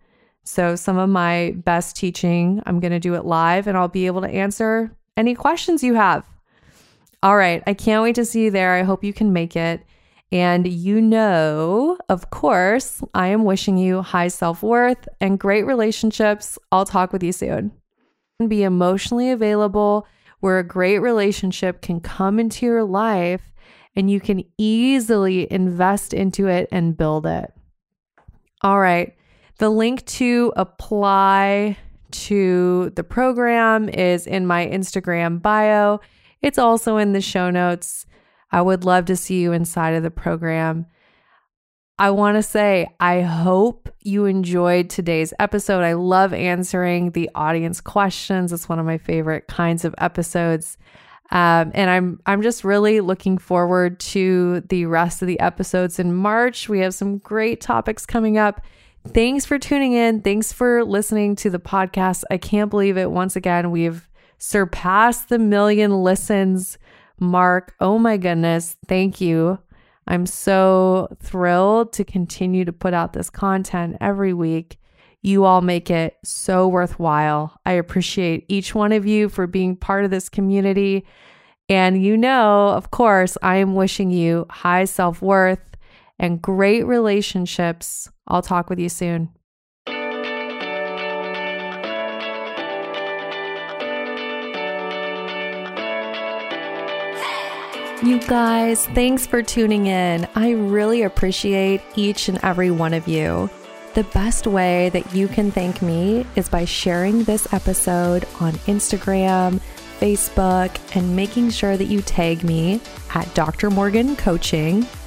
So, 0.46 0.76
some 0.76 0.96
of 0.96 1.10
my 1.10 1.54
best 1.56 1.96
teaching, 1.96 2.62
I'm 2.66 2.78
going 2.78 2.92
to 2.92 3.00
do 3.00 3.14
it 3.14 3.24
live 3.24 3.66
and 3.66 3.76
I'll 3.76 3.88
be 3.88 4.06
able 4.06 4.20
to 4.20 4.28
answer 4.28 4.96
any 5.16 5.34
questions 5.34 5.82
you 5.82 5.94
have. 5.94 6.24
All 7.20 7.36
right. 7.36 7.64
I 7.66 7.74
can't 7.74 8.04
wait 8.04 8.14
to 8.14 8.24
see 8.24 8.44
you 8.44 8.50
there. 8.52 8.74
I 8.74 8.84
hope 8.84 9.02
you 9.02 9.12
can 9.12 9.32
make 9.32 9.56
it. 9.56 9.84
And 10.30 10.66
you 10.66 11.00
know, 11.00 11.98
of 12.08 12.30
course, 12.30 13.02
I 13.12 13.28
am 13.28 13.44
wishing 13.44 13.76
you 13.76 14.02
high 14.02 14.28
self 14.28 14.62
worth 14.62 15.08
and 15.20 15.38
great 15.38 15.66
relationships. 15.66 16.58
I'll 16.70 16.84
talk 16.84 17.12
with 17.12 17.24
you 17.24 17.32
soon. 17.32 17.72
Be 18.46 18.62
emotionally 18.62 19.32
available 19.32 20.06
where 20.38 20.60
a 20.60 20.64
great 20.64 20.98
relationship 20.98 21.82
can 21.82 21.98
come 21.98 22.38
into 22.38 22.66
your 22.66 22.84
life 22.84 23.52
and 23.96 24.08
you 24.08 24.20
can 24.20 24.44
easily 24.58 25.50
invest 25.50 26.14
into 26.14 26.46
it 26.46 26.68
and 26.70 26.96
build 26.96 27.26
it. 27.26 27.52
All 28.62 28.78
right. 28.78 29.15
The 29.58 29.70
link 29.70 30.04
to 30.06 30.52
apply 30.56 31.78
to 32.10 32.90
the 32.90 33.04
program 33.04 33.88
is 33.88 34.26
in 34.26 34.46
my 34.46 34.66
Instagram 34.66 35.40
bio. 35.40 36.00
It's 36.42 36.58
also 36.58 36.98
in 36.98 37.12
the 37.12 37.20
show 37.20 37.50
notes. 37.50 38.06
I 38.52 38.62
would 38.62 38.84
love 38.84 39.06
to 39.06 39.16
see 39.16 39.40
you 39.40 39.52
inside 39.52 39.94
of 39.94 40.02
the 40.02 40.10
program. 40.10 40.86
I 41.98 42.10
want 42.10 42.36
to 42.36 42.42
say, 42.42 42.86
I 43.00 43.22
hope 43.22 43.88
you 44.02 44.26
enjoyed 44.26 44.90
today's 44.90 45.32
episode. 45.38 45.82
I 45.82 45.94
love 45.94 46.34
answering 46.34 47.12
the 47.12 47.30
audience 47.34 47.80
questions. 47.80 48.52
It's 48.52 48.68
one 48.68 48.78
of 48.78 48.84
my 48.84 48.98
favorite 48.98 49.48
kinds 49.48 49.84
of 49.86 49.94
episodes. 49.96 50.76
Um, 51.30 51.72
and 51.74 51.90
I'm 51.90 52.20
I'm 52.26 52.42
just 52.42 52.62
really 52.62 53.00
looking 53.00 53.38
forward 53.38 53.98
to 54.00 54.60
the 54.68 54.86
rest 54.86 55.22
of 55.22 55.28
the 55.28 55.40
episodes 55.40 55.98
in 55.98 56.14
March. 56.14 56.68
We 56.68 56.80
have 56.80 56.94
some 56.94 57.18
great 57.18 57.60
topics 57.60 58.06
coming 58.06 58.38
up. 58.38 58.60
Thanks 59.12 59.46
for 59.46 59.58
tuning 59.58 59.94
in. 59.94 60.20
Thanks 60.20 60.52
for 60.52 60.84
listening 60.84 61.36
to 61.36 61.50
the 61.50 61.58
podcast. 61.58 62.24
I 62.30 62.38
can't 62.38 62.70
believe 62.70 62.96
it. 62.96 63.10
Once 63.10 63.34
again, 63.36 63.70
we've 63.70 64.08
surpassed 64.38 65.28
the 65.28 65.38
million 65.38 66.02
listens 66.02 66.78
mark. 67.18 67.74
Oh 67.80 67.98
my 67.98 68.16
goodness. 68.16 68.76
Thank 68.86 69.20
you. 69.20 69.58
I'm 70.06 70.26
so 70.26 71.08
thrilled 71.20 71.92
to 71.94 72.04
continue 72.04 72.64
to 72.64 72.72
put 72.72 72.94
out 72.94 73.12
this 73.12 73.30
content 73.30 73.96
every 74.00 74.32
week. 74.32 74.78
You 75.22 75.44
all 75.44 75.62
make 75.62 75.90
it 75.90 76.16
so 76.22 76.68
worthwhile. 76.68 77.58
I 77.64 77.72
appreciate 77.72 78.44
each 78.48 78.74
one 78.74 78.92
of 78.92 79.06
you 79.06 79.28
for 79.28 79.46
being 79.46 79.76
part 79.76 80.04
of 80.04 80.10
this 80.10 80.28
community. 80.28 81.04
And 81.68 82.02
you 82.02 82.16
know, 82.16 82.68
of 82.68 82.90
course, 82.92 83.36
I 83.42 83.56
am 83.56 83.74
wishing 83.74 84.10
you 84.10 84.46
high 84.50 84.84
self 84.84 85.20
worth 85.20 85.75
and 86.18 86.40
great 86.40 86.86
relationships. 86.86 88.10
I'll 88.26 88.42
talk 88.42 88.70
with 88.70 88.78
you 88.78 88.88
soon. 88.88 89.30
You 98.02 98.20
guys, 98.20 98.86
thanks 98.88 99.26
for 99.26 99.42
tuning 99.42 99.86
in. 99.86 100.28
I 100.34 100.52
really 100.52 101.02
appreciate 101.02 101.80
each 101.96 102.28
and 102.28 102.38
every 102.44 102.70
one 102.70 102.94
of 102.94 103.08
you. 103.08 103.50
The 103.94 104.04
best 104.04 104.46
way 104.46 104.90
that 104.90 105.14
you 105.14 105.26
can 105.26 105.50
thank 105.50 105.80
me 105.80 106.26
is 106.36 106.48
by 106.48 106.66
sharing 106.66 107.24
this 107.24 107.52
episode 107.54 108.26
on 108.38 108.52
Instagram, 108.66 109.60
Facebook, 109.98 110.78
and 110.94 111.16
making 111.16 111.50
sure 111.50 111.78
that 111.78 111.86
you 111.86 112.02
tag 112.02 112.44
me 112.44 112.80
at 113.14 113.34
Dr. 113.34 113.70
Morgan 113.70 114.14
Coaching 114.14 114.86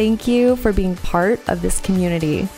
Thank 0.00 0.26
you 0.26 0.56
for 0.56 0.72
being 0.72 0.96
part 0.96 1.46
of 1.46 1.60
this 1.60 1.78
community. 1.78 2.48